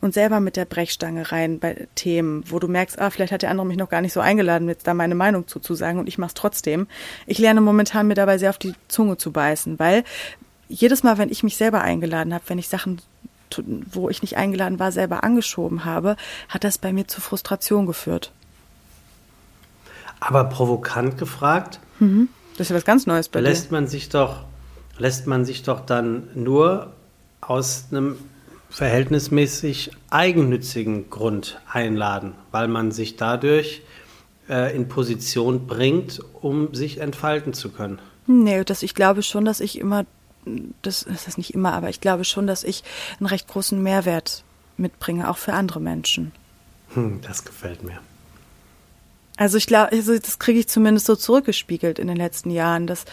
[0.00, 3.50] und selber mit der Brechstange rein bei Themen, wo du merkst, ah, vielleicht hat der
[3.50, 6.34] andere mich noch gar nicht so eingeladen, jetzt da meine Meinung zuzusagen und ich mach's
[6.34, 6.86] trotzdem.
[7.26, 10.04] Ich lerne momentan mir dabei sehr auf die Zunge zu beißen, weil
[10.68, 13.00] jedes Mal, wenn ich mich selber eingeladen habe, wenn ich Sachen
[13.92, 16.16] wo ich nicht eingeladen war, selber angeschoben habe,
[16.48, 18.32] hat das bei mir zu Frustration geführt.
[20.20, 21.80] Aber provokant gefragt?
[21.98, 22.28] Mhm.
[22.56, 23.74] Das ist ja was ganz Neues bei lässt dir.
[23.74, 24.44] Man sich doch,
[24.98, 26.92] lässt man sich doch dann nur
[27.40, 28.18] aus einem
[28.70, 33.82] verhältnismäßig eigennützigen Grund einladen, weil man sich dadurch
[34.48, 38.00] äh, in Position bringt, um sich entfalten zu können.
[38.26, 40.04] Nee, das, ich glaube schon, dass ich immer,
[40.82, 42.84] das, das ist nicht immer, aber ich glaube schon, dass ich
[43.18, 44.44] einen recht großen Mehrwert
[44.76, 46.32] mitbringe, auch für andere Menschen.
[46.94, 47.98] Hm, das gefällt mir.
[49.36, 53.04] Also ich glaube, also das kriege ich zumindest so zurückgespiegelt in den letzten Jahren, dass,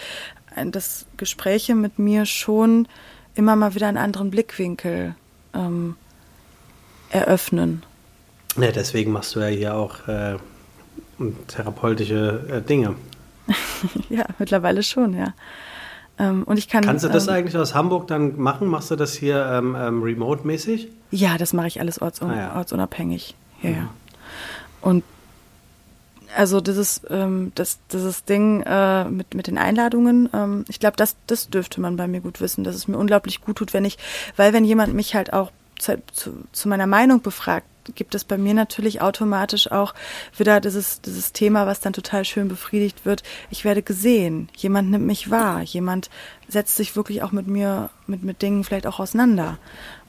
[0.66, 2.88] dass Gespräche mit mir schon
[3.36, 5.16] immer mal wieder einen anderen Blickwinkel
[5.56, 5.96] ähm,
[7.10, 7.84] eröffnen.
[8.58, 10.36] Ja, deswegen machst du ja hier auch äh,
[11.48, 12.96] therapeutische äh, Dinge.
[14.10, 15.34] ja, mittlerweile schon, ja.
[16.18, 16.84] Ähm, und ich kann.
[16.84, 18.68] Kannst du das ähm, eigentlich aus Hamburg dann machen?
[18.68, 20.90] Machst du das hier ähm, ähm remote-mäßig?
[21.12, 22.56] Ja, das mache ich alles ortsun ah, ja.
[22.56, 23.36] ortsunabhängig.
[23.62, 23.76] Ja, mhm.
[23.76, 23.90] ja.
[24.82, 25.04] Und
[26.36, 31.16] also dieses, ähm, das, dieses Ding äh, mit, mit den Einladungen, ähm, ich glaube, das,
[31.28, 33.98] das dürfte man bei mir gut wissen, dass es mir unglaublich gut tut, wenn ich,
[34.36, 38.38] weil wenn jemand mich halt auch zu, zu, zu meiner Meinung befragt, gibt es bei
[38.38, 39.94] mir natürlich automatisch auch
[40.36, 43.22] wieder dieses, dieses Thema, was dann total schön befriedigt wird.
[43.52, 44.50] Ich werde gesehen.
[44.56, 45.62] Jemand nimmt mich wahr.
[45.62, 46.10] Jemand
[46.48, 49.60] setzt sich wirklich auch mit mir, mit, mit Dingen vielleicht auch auseinander.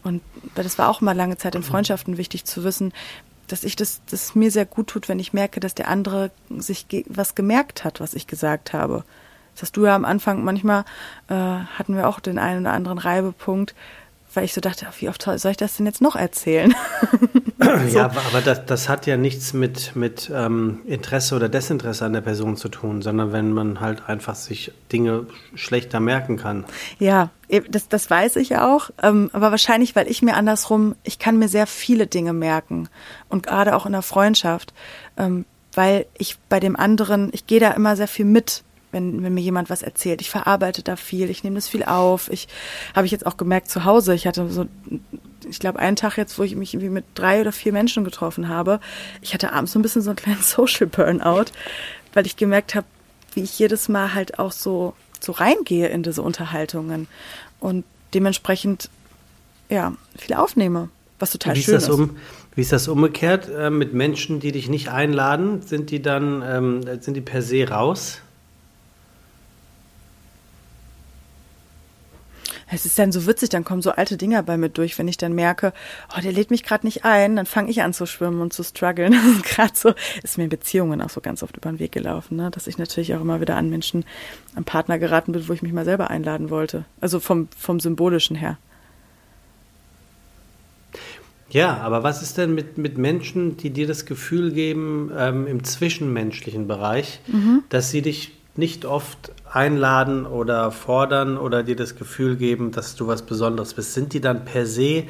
[0.02, 0.22] Und
[0.54, 2.94] das war auch mal lange Zeit in Freundschaften wichtig zu wissen,
[3.46, 6.86] dass ich das, das mir sehr gut tut, wenn ich merke, dass der andere sich
[7.08, 9.04] was gemerkt hat, was ich gesagt habe.
[9.54, 10.84] Das hast du ja am Anfang manchmal
[11.28, 13.74] äh, hatten wir auch den einen oder anderen Reibepunkt,
[14.36, 16.74] weil ich so dachte, wie oft soll ich das denn jetzt noch erzählen?
[17.88, 17.98] so.
[17.98, 22.20] Ja, aber, das, das, hat ja nichts mit, mit ähm, Interesse oder Desinteresse an der
[22.20, 26.64] Person zu tun, sondern wenn man halt einfach sich Dinge schlechter merken kann.
[26.98, 27.30] Ja,
[27.70, 31.48] das, das weiß ich auch, ähm, aber wahrscheinlich, weil ich mir andersrum, ich kann mir
[31.48, 32.88] sehr viele Dinge merken
[33.28, 34.74] und gerade auch in der Freundschaft,
[35.16, 38.64] ähm, weil ich bei dem anderen, ich gehe da immer sehr viel mit
[38.96, 40.22] wenn, wenn mir jemand was erzählt.
[40.22, 42.30] Ich verarbeite da viel, ich nehme das viel auf.
[42.30, 42.48] Ich
[42.94, 44.14] habe ich jetzt auch gemerkt zu Hause.
[44.14, 44.66] Ich hatte so,
[45.48, 48.48] ich glaube, einen Tag jetzt, wo ich mich irgendwie mit drei oder vier Menschen getroffen
[48.48, 48.80] habe.
[49.20, 51.52] Ich hatte abends so ein bisschen so einen kleinen Social Burnout,
[52.14, 52.86] weil ich gemerkt habe,
[53.34, 57.06] wie ich jedes Mal halt auch so, so reingehe in diese Unterhaltungen
[57.60, 57.84] und
[58.14, 58.88] dementsprechend
[59.68, 60.88] ja viel aufnehme,
[61.18, 61.90] was total wie schön ist.
[61.90, 62.16] Um,
[62.54, 65.60] wie ist das umgekehrt äh, mit Menschen, die dich nicht einladen?
[65.60, 68.22] Sind die dann ähm, sind die per se raus?
[72.68, 75.16] Es ist dann so witzig, dann kommen so alte Dinger bei mir durch, wenn ich
[75.16, 75.72] dann merke,
[76.16, 78.64] oh, der lädt mich gerade nicht ein, dann fange ich an zu schwimmen und zu
[78.64, 79.14] strugglen.
[79.44, 82.50] gerade so ist mir in Beziehungen auch so ganz oft über den Weg gelaufen, ne?
[82.50, 84.04] dass ich natürlich auch immer wieder an Menschen,
[84.54, 86.84] an Partner geraten bin, wo ich mich mal selber einladen wollte.
[87.00, 88.58] Also vom, vom symbolischen her.
[91.48, 95.62] Ja, aber was ist denn mit, mit Menschen, die dir das Gefühl geben, ähm, im
[95.62, 97.62] zwischenmenschlichen Bereich, mhm.
[97.68, 103.06] dass sie dich nicht oft einladen oder fordern oder dir das Gefühl geben, dass du
[103.06, 103.94] was Besonderes bist.
[103.94, 105.04] Sind die dann per se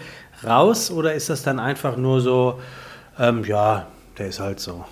[0.44, 2.60] raus oder ist das dann einfach nur so,
[3.18, 3.86] ähm, ja,
[4.18, 4.84] der ist halt so?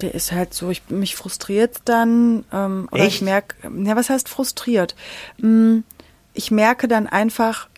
[0.00, 3.16] Der ist halt so, ich mich frustriert dann, ähm, oder Echt?
[3.16, 4.94] ich merke, ja, was heißt frustriert?
[5.40, 5.84] Hm,
[6.32, 7.68] ich merke dann einfach,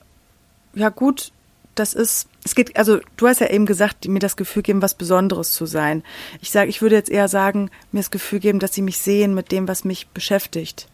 [0.74, 1.32] ja gut,
[1.74, 4.94] das ist, es geht, also du hast ja eben gesagt, mir das Gefühl geben, was
[4.94, 6.02] Besonderes zu sein.
[6.40, 9.34] Ich sage, ich würde jetzt eher sagen, mir das Gefühl geben, dass sie mich sehen
[9.34, 10.88] mit dem, was mich beschäftigt.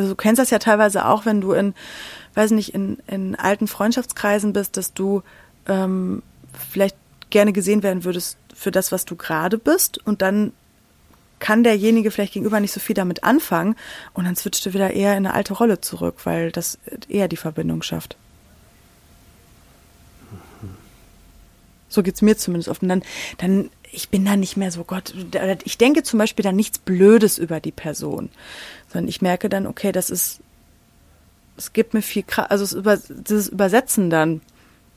[0.00, 1.74] Also du kennst das ja teilweise auch, wenn du in,
[2.34, 5.22] weiß nicht, in, in alten Freundschaftskreisen bist, dass du
[5.66, 6.22] ähm,
[6.70, 6.96] vielleicht
[7.28, 10.52] gerne gesehen werden würdest für das, was du gerade bist und dann
[11.38, 13.76] kann derjenige vielleicht gegenüber nicht so viel damit anfangen
[14.14, 16.78] und dann switcht du wieder eher in eine alte Rolle zurück, weil das
[17.08, 18.16] eher die Verbindung schafft.
[21.90, 22.82] So geht's mir zumindest oft.
[22.82, 23.02] Und dann,
[23.38, 25.12] dann, ich bin da nicht mehr so, Gott,
[25.64, 28.30] ich denke zum Beispiel dann nichts Blödes über die Person,
[28.92, 30.40] sondern ich merke dann, okay, das ist,
[31.56, 34.40] es gibt mir viel Kraft, also über, dieses Übersetzen dann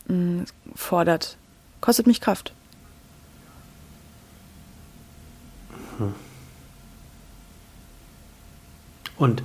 [0.07, 1.37] mh, mm, fordert,
[1.81, 2.53] kostet mich Kraft.
[9.15, 9.43] Und,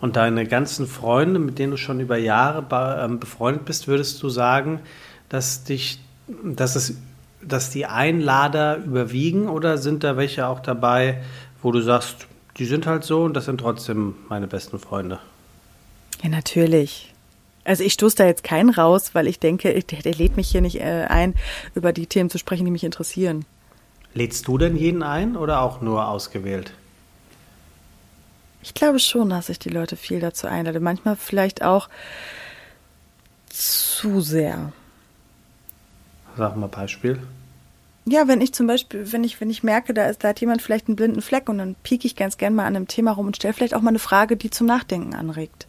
[0.00, 2.64] und deine ganzen Freunde, mit denen du schon über Jahre
[3.04, 4.80] ähm, befreundet bist, würdest du sagen,
[5.28, 6.96] dass dich dass, es,
[7.42, 11.22] dass die Einlader überwiegen oder sind da welche auch dabei,
[11.62, 12.26] wo du sagst,
[12.58, 15.18] die sind halt so und das sind trotzdem meine besten Freunde?
[16.22, 17.12] Ja, natürlich.
[17.64, 20.60] Also ich stoße da jetzt keinen raus, weil ich denke, der, der lädt mich hier
[20.60, 21.34] nicht äh, ein,
[21.74, 23.44] über die Themen zu sprechen, die mich interessieren.
[24.12, 26.72] Lädst du denn jeden ein oder auch nur ausgewählt?
[28.62, 30.80] Ich glaube schon, dass ich die Leute viel dazu einlade.
[30.80, 31.88] Manchmal vielleicht auch
[33.48, 34.72] zu sehr.
[36.36, 37.20] Sag mal Beispiel.
[38.06, 40.60] Ja, wenn ich zum Beispiel, wenn ich, wenn ich merke, da ist, da hat jemand
[40.60, 43.26] vielleicht einen blinden Fleck und dann pieke ich ganz gern mal an einem Thema rum
[43.26, 45.66] und stelle vielleicht auch mal eine Frage, die zum Nachdenken anregt.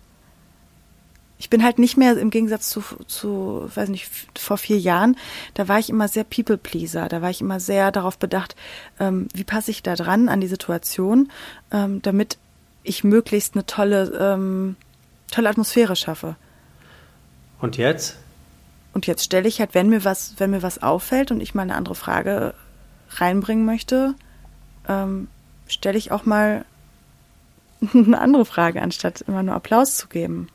[1.38, 5.18] Ich bin halt nicht mehr im Gegensatz zu, zu, weiß nicht, vor vier Jahren,
[5.54, 8.56] da war ich immer sehr People-Pleaser, da war ich immer sehr darauf bedacht,
[9.00, 11.32] ähm, wie passe ich da dran an die Situation,
[11.72, 12.38] ähm, damit
[12.84, 14.76] ich möglichst eine tolle, ähm,
[15.32, 16.36] tolle Atmosphäre schaffe.
[17.60, 18.18] Und jetzt?
[18.96, 21.64] Und jetzt stelle ich halt, wenn mir was, wenn mir was auffällt und ich mal
[21.64, 22.54] eine andere Frage
[23.10, 24.16] reinbringen möchte,
[24.88, 25.28] ähm,
[25.68, 26.64] stelle ich auch mal
[27.94, 30.48] eine andere Frage, anstatt immer nur Applaus zu geben.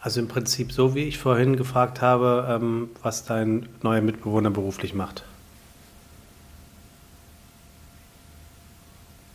[0.00, 4.94] Also im Prinzip so, wie ich vorhin gefragt habe, ähm, was dein neuer Mitbewohner beruflich
[4.94, 5.24] macht.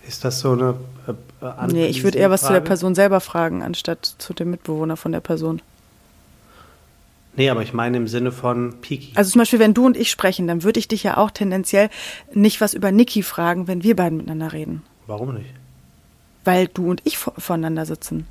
[0.07, 0.75] Ist das so eine
[1.41, 4.95] äh, Nee, ich würde eher was zu der Person selber fragen, anstatt zu dem Mitbewohner
[4.95, 5.61] von der Person.
[7.35, 9.11] Nee, aber ich meine im Sinne von Piki.
[9.15, 11.89] Also zum Beispiel, wenn du und ich sprechen, dann würde ich dich ja auch tendenziell
[12.33, 14.83] nicht was über Niki fragen, wenn wir beiden miteinander reden.
[15.07, 15.49] Warum nicht?
[16.45, 18.27] Weil du und ich voneinander sitzen.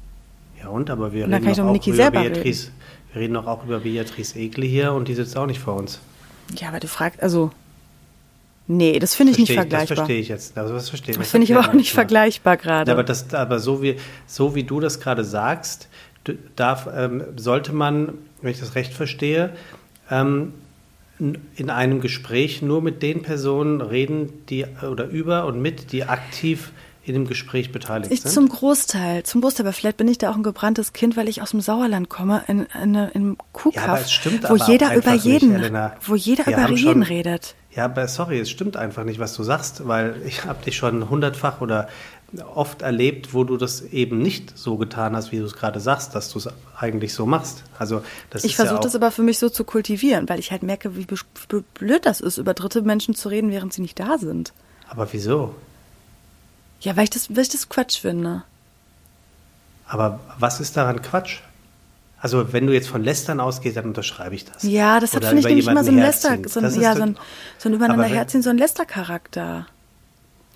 [0.61, 2.67] Ja und, aber wir und reden doch auch über Beatrice.
[2.69, 2.75] Reden.
[3.13, 6.01] Wir reden doch auch über Beatrice Egli hier und die sitzt auch nicht vor uns.
[6.57, 7.51] Ja, aber du fragst, also
[8.69, 9.97] Nee, das finde ich nicht vergleichbar.
[9.97, 10.57] Das verstehe ich jetzt.
[10.57, 11.95] Also das verstehe Das finde ich aber auch nicht mal.
[12.03, 12.93] vergleichbar gerade.
[12.93, 13.97] aber, das, aber so, wie,
[14.27, 15.89] so wie du das gerade sagst,
[16.57, 19.51] darf, ähm, sollte man wenn ich das recht verstehe,
[20.11, 20.55] ähm,
[21.19, 26.73] in einem Gespräch nur mit den Personen reden, die oder über und mit, die aktiv
[27.05, 28.33] in dem Gespräch beteiligt ich sind?
[28.33, 31.43] Zum Großteil, zum Großteil, aber vielleicht bin ich da auch ein gebranntes Kind, weil ich
[31.43, 35.73] aus dem Sauerland komme, in, in, in einem Kuhkaff, ja, wo jeder über jeden, nicht,
[36.07, 37.55] wo jeder Wir über jeden schon, redet.
[37.75, 41.09] Ja, aber sorry, es stimmt einfach nicht, was du sagst, weil ich habe dich schon
[41.09, 41.89] hundertfach oder
[42.55, 46.15] oft erlebt, wo du das eben nicht so getan hast, wie du es gerade sagst,
[46.15, 47.63] dass du es eigentlich so machst.
[47.79, 50.63] Also das ich versuche ja das aber für mich so zu kultivieren, weil ich halt
[50.63, 51.07] merke, wie
[51.75, 54.53] blöd das ist, über dritte Menschen zu reden, während sie nicht da sind.
[54.89, 55.55] Aber wieso?
[56.81, 58.45] Ja, weil ich das, weil ich das Quatsch finde.
[59.87, 61.41] Aber was ist daran Quatsch?
[62.19, 64.63] Also wenn du jetzt von Lästern ausgehst, dann unterschreibe ich das.
[64.63, 67.17] Ja, das hat, finde ich, nämlich immer so ein Läster, so ein, ja, so ein,
[67.59, 69.67] so ein übereinander herziehen, so ein Lästercharakter.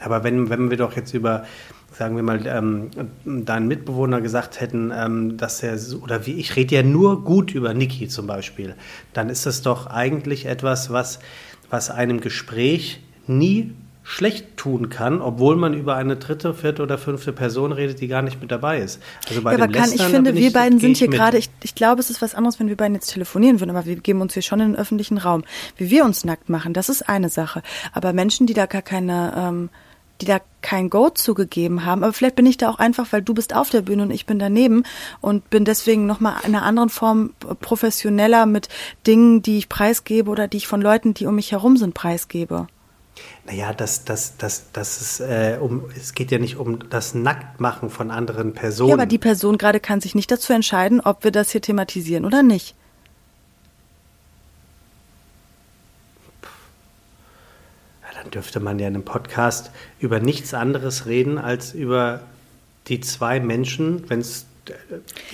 [0.01, 1.45] Aber wenn, wenn wir doch jetzt über,
[1.93, 2.91] sagen wir mal, ähm,
[3.25, 7.73] deinen Mitbewohner gesagt hätten, ähm, dass er, oder wie ich rede ja nur gut über
[7.75, 8.75] Niki zum Beispiel,
[9.13, 11.19] dann ist das doch eigentlich etwas, was,
[11.71, 13.73] was einem Gespräch nie
[14.09, 18.23] schlecht tun kann, obwohl man über eine dritte, vierte oder fünfte Person redet, die gar
[18.23, 19.03] nicht mit dabei ist.
[19.29, 21.75] Also bei ja, aber kann, ich finde, wir ich, beiden sind hier gerade, ich, ich
[21.75, 24.35] glaube, es ist was anderes, wenn wir beiden jetzt telefonieren würden, aber wir geben uns
[24.35, 25.43] hier schon in den öffentlichen Raum.
[25.77, 27.63] Wie wir uns nackt machen, das ist eine Sache.
[27.93, 29.71] Aber Menschen, die da gar keine, ähm,
[30.21, 33.35] die da kein Go zugegeben haben, aber vielleicht bin ich da auch einfach, weil du
[33.35, 34.85] bist auf der Bühne und ich bin daneben
[35.21, 38.69] und bin deswegen nochmal in einer anderen Form professioneller mit
[39.07, 42.67] Dingen, die ich preisgebe oder die ich von Leuten, die um mich herum sind, preisgebe.
[43.47, 47.91] Naja, das, das, das, das ist, äh, um, es geht ja nicht um das Nacktmachen
[47.91, 48.89] von anderen Personen.
[48.91, 52.25] Ja, aber die Person gerade kann sich nicht dazu entscheiden, ob wir das hier thematisieren
[52.25, 52.75] oder nicht.
[58.27, 59.71] Dann dürfte man ja in einem Podcast
[60.01, 62.21] über nichts anderes reden als über
[62.89, 64.47] die zwei Menschen, wenn es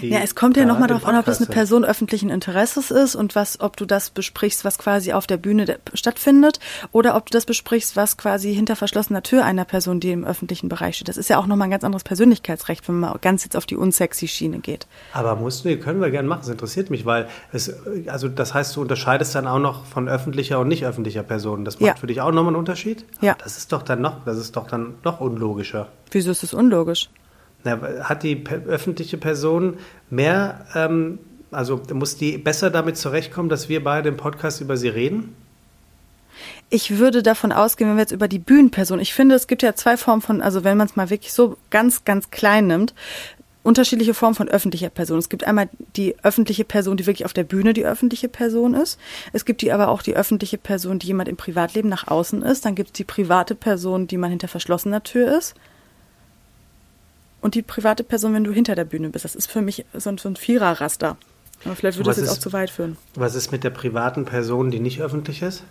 [0.00, 3.34] ja, es kommt ja nochmal darauf an, ob das eine Person öffentlichen Interesses ist und
[3.34, 6.60] was, ob du das besprichst, was quasi auf der Bühne stattfindet,
[6.92, 10.68] oder ob du das besprichst, was quasi hinter verschlossener Tür einer Person, die im öffentlichen
[10.68, 11.08] Bereich steht.
[11.08, 13.76] Das ist ja auch nochmal ein ganz anderes Persönlichkeitsrecht, wenn man ganz jetzt auf die
[13.76, 14.86] unsexy Schiene geht.
[15.12, 16.40] Aber musst du, können wir gerne machen.
[16.40, 17.74] Das interessiert mich, weil es,
[18.06, 21.64] also das heißt, du unterscheidest dann auch noch von öffentlicher und nicht öffentlicher Person.
[21.64, 21.96] Das macht ja.
[21.96, 23.04] für dich auch nochmal einen Unterschied?
[23.20, 23.36] Ja.
[23.42, 25.88] Das ist doch dann noch, das ist doch dann noch unlogischer.
[26.10, 27.08] Wieso ist das unlogisch?
[27.64, 29.78] Na, hat die öffentliche Person
[30.10, 31.18] mehr, ähm,
[31.50, 35.36] also muss die besser damit zurechtkommen, dass wir beide im Podcast über sie reden?
[36.70, 39.74] Ich würde davon ausgehen, wenn wir jetzt über die Bühnenperson, ich finde, es gibt ja
[39.74, 42.94] zwei Formen von, also wenn man es mal wirklich so ganz, ganz klein nimmt,
[43.62, 45.18] unterschiedliche Formen von öffentlicher Person.
[45.18, 48.98] Es gibt einmal die öffentliche Person, die wirklich auf der Bühne die öffentliche Person ist.
[49.32, 52.64] Es gibt die aber auch die öffentliche Person, die jemand im Privatleben nach außen ist.
[52.64, 55.54] Dann gibt es die private Person, die man hinter verschlossener Tür ist
[57.43, 59.24] und die private Person, wenn du hinter der Bühne bist.
[59.26, 61.16] Das ist für mich so ein, so ein Viererraster.
[61.64, 62.97] Aber vielleicht würde das jetzt ist, auch zu weit führen.
[63.14, 65.64] Was ist mit der privaten Person, die nicht öffentlich ist?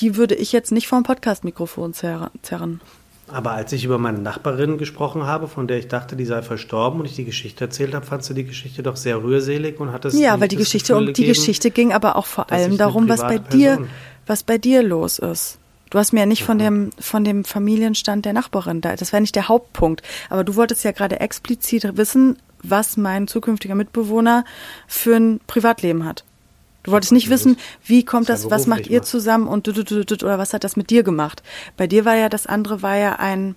[0.00, 2.80] Die würde ich jetzt nicht vom Podcast-Mikrofon zerren.
[3.28, 7.00] Aber als ich über meine Nachbarin gesprochen habe, von der ich dachte, die sei verstorben
[7.00, 10.18] und ich die Geschichte erzählt habe, fandst du die Geschichte doch sehr rührselig und hattest
[10.18, 13.38] Ja, weil die Geschichte um die Geschichte ging aber auch vor allem darum, was bei
[13.38, 13.86] dir
[14.26, 15.58] was bei dir los ist.
[15.92, 18.96] Du hast mir ja nicht von dem, von dem Familienstand der Nachbarin da.
[18.96, 20.02] Das wäre nicht der Hauptpunkt.
[20.30, 24.46] Aber du wolltest ja gerade explizit wissen, was mein zukünftiger Mitbewohner
[24.86, 26.24] für ein Privatleben hat.
[26.82, 30.64] Du wolltest nicht wissen, wie kommt das, was macht ihr zusammen und oder was hat
[30.64, 31.42] das mit dir gemacht?
[31.76, 33.54] Bei dir war ja das andere war ja ein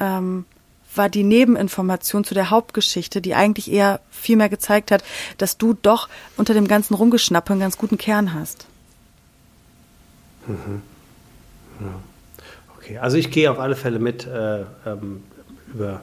[0.00, 0.46] ähm,
[0.92, 5.04] war die Nebeninformation zu der Hauptgeschichte, die eigentlich eher viel mehr gezeigt hat,
[5.38, 8.66] dass du doch unter dem ganzen Rumgeschnappe einen ganz guten Kern hast.
[10.48, 10.82] Mhm.
[12.76, 15.22] Okay, also ich gehe auf alle Fälle mit äh, ähm,
[15.72, 16.00] über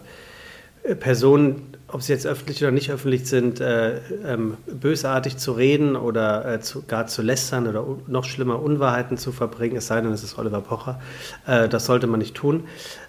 [0.84, 5.96] äh, Personen, ob sie jetzt öffentlich oder nicht öffentlich sind, äh, ähm, bösartig zu reden
[5.96, 10.12] oder äh, zu, gar zu lästern oder noch schlimmer Unwahrheiten zu verbringen, es sei denn,
[10.12, 11.00] es ist Oliver Pocher.
[11.46, 12.66] Äh, das sollte man nicht tun.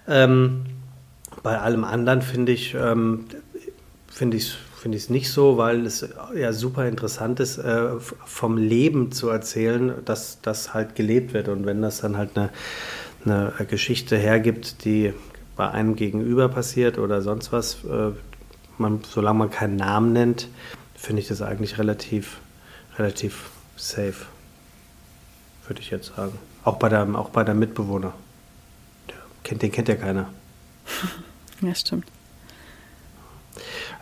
[0.07, 0.65] Ähm,
[1.43, 3.25] bei allem anderen finde ich, ähm,
[4.07, 8.57] finde ich finde ich es nicht so, weil es ja super interessant ist, äh, vom
[8.57, 11.49] Leben zu erzählen, dass das halt gelebt wird.
[11.49, 12.49] Und wenn das dann halt eine,
[13.25, 15.13] eine Geschichte hergibt, die
[15.57, 18.11] bei einem gegenüber passiert oder sonst was, äh,
[18.77, 20.47] man, solange man keinen Namen nennt,
[20.95, 22.37] finde ich das eigentlich relativ,
[22.97, 24.25] relativ safe,
[25.67, 26.39] würde ich jetzt sagen.
[26.63, 28.13] Auch bei der, auch bei der Mitbewohner.
[29.49, 30.29] Den kennt ja keiner.
[31.61, 32.05] Ja, stimmt.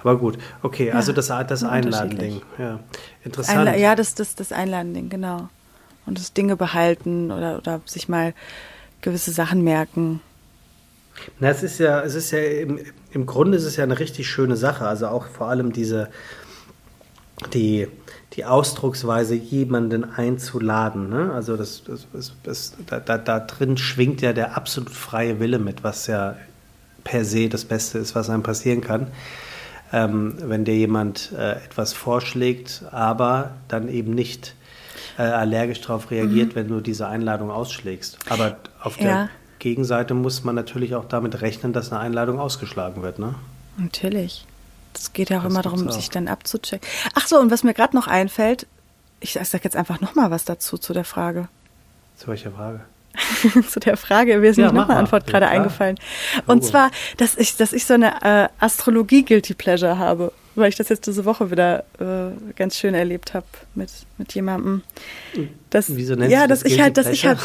[0.02, 2.42] Aber gut, okay, also das, das Einladending.
[2.58, 2.80] Ja,
[3.24, 3.60] interessant.
[3.60, 5.50] Einla ja, das, das, das Einladending, genau.
[6.06, 8.34] Und das Dinge behalten oder, oder sich mal
[9.02, 10.22] gewisse Sachen merken.
[11.40, 12.80] Na, es ist ja, es ist ja im,
[13.12, 14.88] im Grunde ist es ja eine richtig schöne Sache.
[14.88, 16.10] Also auch vor allem diese,
[17.54, 17.88] die,
[18.34, 21.10] die Ausdrucksweise, jemanden einzuladen.
[21.10, 21.32] Ne?
[21.34, 25.60] Also das, das, das, das da, da, da drin schwingt ja der absolut freie Wille
[25.60, 26.36] mit, was ja
[27.04, 29.08] per se das Beste ist, was einem passieren kann.
[29.94, 34.54] Ähm, wenn dir jemand äh, etwas vorschlägt, aber dann eben nicht
[35.18, 36.56] äh, allergisch darauf reagiert, mhm.
[36.56, 38.20] wenn du diese Einladung ausschlägst.
[38.30, 39.30] Aber auf der ja.
[39.60, 43.20] Gegenseite muss man natürlich auch damit rechnen, dass eine Einladung ausgeschlagen wird.
[43.20, 43.36] Ne?
[43.78, 44.46] Natürlich.
[44.94, 45.92] Es geht ja auch das immer darum, auch.
[45.92, 46.88] sich dann abzuchecken.
[47.16, 48.68] Ach so, und was mir gerade noch einfällt,
[49.20, 51.48] ich sage jetzt einfach nochmal was dazu zu der Frage.
[52.18, 52.82] Zu welcher Frage?
[53.70, 55.98] zu der Frage, mir ist ja, noch eine Antwort gerade ja, eingefallen.
[56.46, 60.90] Und zwar, dass ich, dass ich so eine äh, Astrologie-Guilty Pleasure habe, weil ich das
[60.90, 63.46] jetzt diese Woche wieder äh, ganz schön erlebt habe
[63.76, 64.82] mit, mit jemandem.
[65.70, 67.40] Das, Wieso nennst ja, du das dass ich halt, dass ich halt.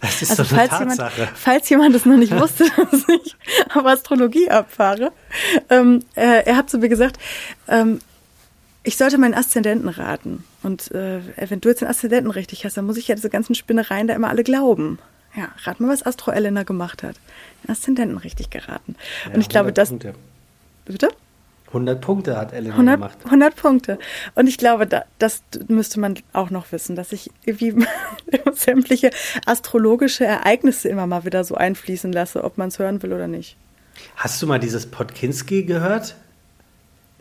[0.00, 1.02] das ist also, falls jemand,
[1.34, 3.36] falls jemand es noch nicht wusste, dass ich
[3.74, 5.12] auf Astrologie abfahre,
[5.68, 7.18] ähm, äh, er hat zu mir gesagt,
[7.68, 8.00] ähm,
[8.84, 10.44] ich sollte meinen Aszendenten raten.
[10.62, 13.54] Und äh, wenn du jetzt den Aszendenten richtig hast, dann muss ich ja diese ganzen
[13.54, 14.98] Spinnereien da immer alle glauben.
[15.34, 17.16] Ja, rat mal, was Astro Elena gemacht hat.
[17.64, 18.94] Den Aszendenten richtig geraten.
[19.26, 19.88] Ja, und ich glaube, dass.
[19.88, 20.14] Punkte.
[20.84, 21.08] Bitte?
[21.68, 23.18] 100 Punkte hat Elena 100, gemacht.
[23.24, 23.98] 100 Punkte.
[24.36, 27.74] Und ich glaube, da, das müsste man auch noch wissen, dass ich wie
[28.52, 29.10] sämtliche
[29.44, 33.56] astrologische Ereignisse immer mal wieder so einfließen lasse, ob man es hören will oder nicht.
[34.14, 36.14] Hast du mal dieses Podkinski gehört?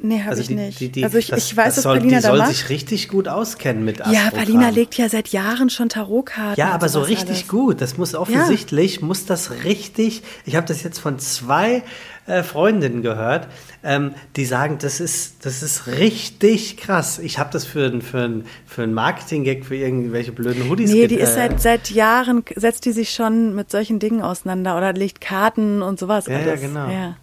[0.06, 0.80] Nee, habe also ich die, nicht.
[0.82, 3.08] Die, die, also ich, das, ich weiß, das dass Paulina die soll da sich richtig
[3.08, 6.60] gut auskennen mit Astro Ja, Paulina legt ja seit Jahren schon Tarotkarten.
[6.60, 7.48] Ja, aber so richtig alles.
[7.48, 7.80] gut.
[7.80, 9.06] Das muss offensichtlich, ja.
[9.06, 11.84] muss das richtig, ich habe das jetzt von zwei
[12.26, 13.48] äh, Freundinnen gehört,
[13.82, 17.18] ähm, die sagen, das ist, das ist richtig krass.
[17.20, 21.32] Ich habe das für, für, für einen Marketing-Gag für irgendwelche blöden Hoodies Nee, die ist
[21.32, 25.82] äh, seit, seit Jahren, setzt die sich schon mit solchen Dingen auseinander oder legt Karten
[25.82, 26.28] und sowas.
[26.28, 26.90] Ja, ja genau.
[26.90, 27.16] Ja.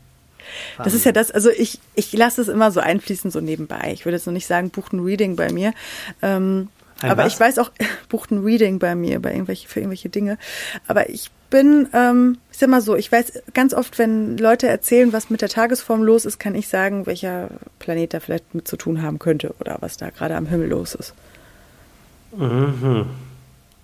[0.79, 3.91] Das ist ja das, also ich, ich lasse es immer so einfließen, so nebenbei.
[3.93, 5.73] Ich würde jetzt noch nicht sagen, bucht ein Reading bei mir.
[6.23, 6.69] Ähm,
[7.03, 7.33] aber was?
[7.33, 7.71] ich weiß auch,
[8.09, 10.39] bucht ein Reading bei mir, bei irgendwelche, für irgendwelche Dinge.
[10.87, 15.13] Aber ich bin, ähm, ich sag mal so, ich weiß ganz oft, wenn Leute erzählen,
[15.13, 17.49] was mit der Tagesform los ist, kann ich sagen, welcher
[17.79, 20.95] Planet da vielleicht mit zu tun haben könnte oder was da gerade am Himmel los
[20.95, 21.15] ist.
[22.37, 23.07] Mhm.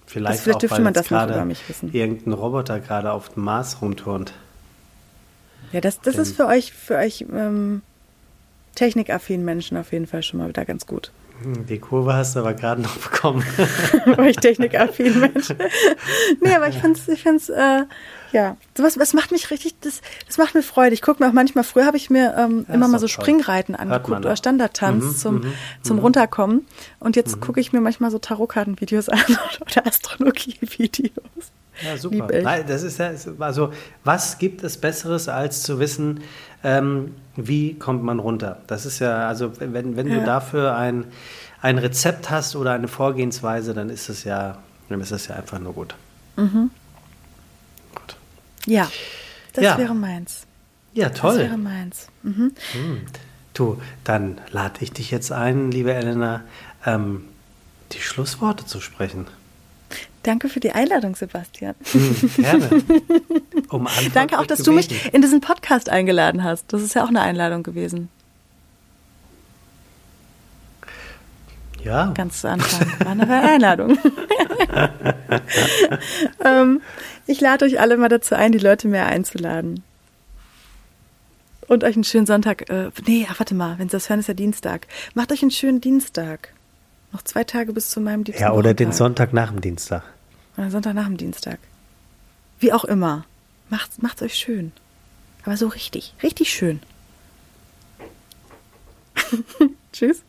[0.07, 1.93] Vielleicht, das, vielleicht auch, dürfte man das noch über mich wissen.
[1.93, 4.33] Irgendein Roboter gerade auf dem Mars rumturnt.
[5.73, 7.83] Ja, das, das ist für euch, für euch ähm,
[8.75, 11.11] technikaffinen Menschen auf jeden Fall schon mal wieder ganz gut.
[11.43, 13.45] Hm, die Kurve hast du aber gerade noch bekommen.
[14.07, 15.53] Weil ich technikaffin Mensch.
[16.41, 17.85] nee, aber ich finde es, ich find's, äh,
[18.33, 20.95] ja, sowas, das macht mich richtig, das, das macht mir Freude.
[20.95, 23.23] Ich gucke mir auch manchmal, früher habe ich mir ähm, ja, immer mal so toll.
[23.23, 25.53] Springreiten angeguckt oder Standardtanz mhm, zum, mhm,
[25.83, 26.03] zum mhm.
[26.03, 26.67] Runterkommen.
[27.01, 27.41] Und jetzt mhm.
[27.41, 29.21] gucke ich mir manchmal so Tarotkartenvideos an
[29.61, 31.53] oder Astrologie-Videos.
[31.85, 32.29] Ja, super.
[32.43, 33.73] Nein, das ist ja, also,
[34.05, 36.21] was gibt es Besseres, als zu wissen,
[36.65, 38.63] ähm, wie kommt man runter?
[38.67, 40.21] Das ist ja, also, wenn, wenn ja.
[40.21, 41.05] du dafür ein,
[41.61, 44.59] ein Rezept hast oder eine Vorgehensweise, dann ist es ja,
[44.89, 45.95] dann ist es ja einfach nur gut.
[46.37, 46.71] Mhm.
[47.95, 48.17] Gut.
[48.67, 48.91] Ja,
[49.53, 49.79] das ja.
[49.79, 50.47] wäre meins.
[50.95, 51.39] Ja, toll.
[51.39, 52.09] Das wäre meins.
[52.23, 52.53] Mhm.
[52.73, 53.01] Hm.
[53.53, 56.43] Du, dann lade ich dich jetzt ein, liebe Elena,
[56.85, 57.25] ähm,
[57.93, 59.27] die Schlussworte zu sprechen.
[60.27, 61.77] Danke für die Einladung, Sebastian.
[61.93, 62.69] Hm, gerne.
[63.71, 66.73] Um Danke auch, dass du mich in diesen Podcast eingeladen hast.
[66.73, 68.09] Das ist ja auch eine Einladung gewesen.
[71.85, 72.11] Ja.
[72.15, 73.95] Ganz zu Anfang war eine Einladung.
[76.45, 76.81] ähm,
[77.29, 79.85] ich lade euch alle mal dazu ein, die Leute mehr einzuladen.
[81.69, 82.69] Und euch einen schönen Sonntag.
[82.69, 84.89] Äh, nee, ach, warte mal, wenn Sie das hören, ist ja Dienstag.
[85.15, 86.53] Macht euch einen schönen Dienstag.
[87.13, 88.49] Noch zwei Tage bis zu meinem Dienstag.
[88.49, 90.03] Ja, oder den Sonntag nach dem Dienstag.
[90.57, 91.59] Äh, Sonntag nach dem Dienstag.
[92.59, 93.25] Wie auch immer.
[93.69, 94.73] Macht's, macht's euch schön.
[95.45, 96.81] Aber so richtig, richtig schön.
[99.93, 100.23] Tschüss.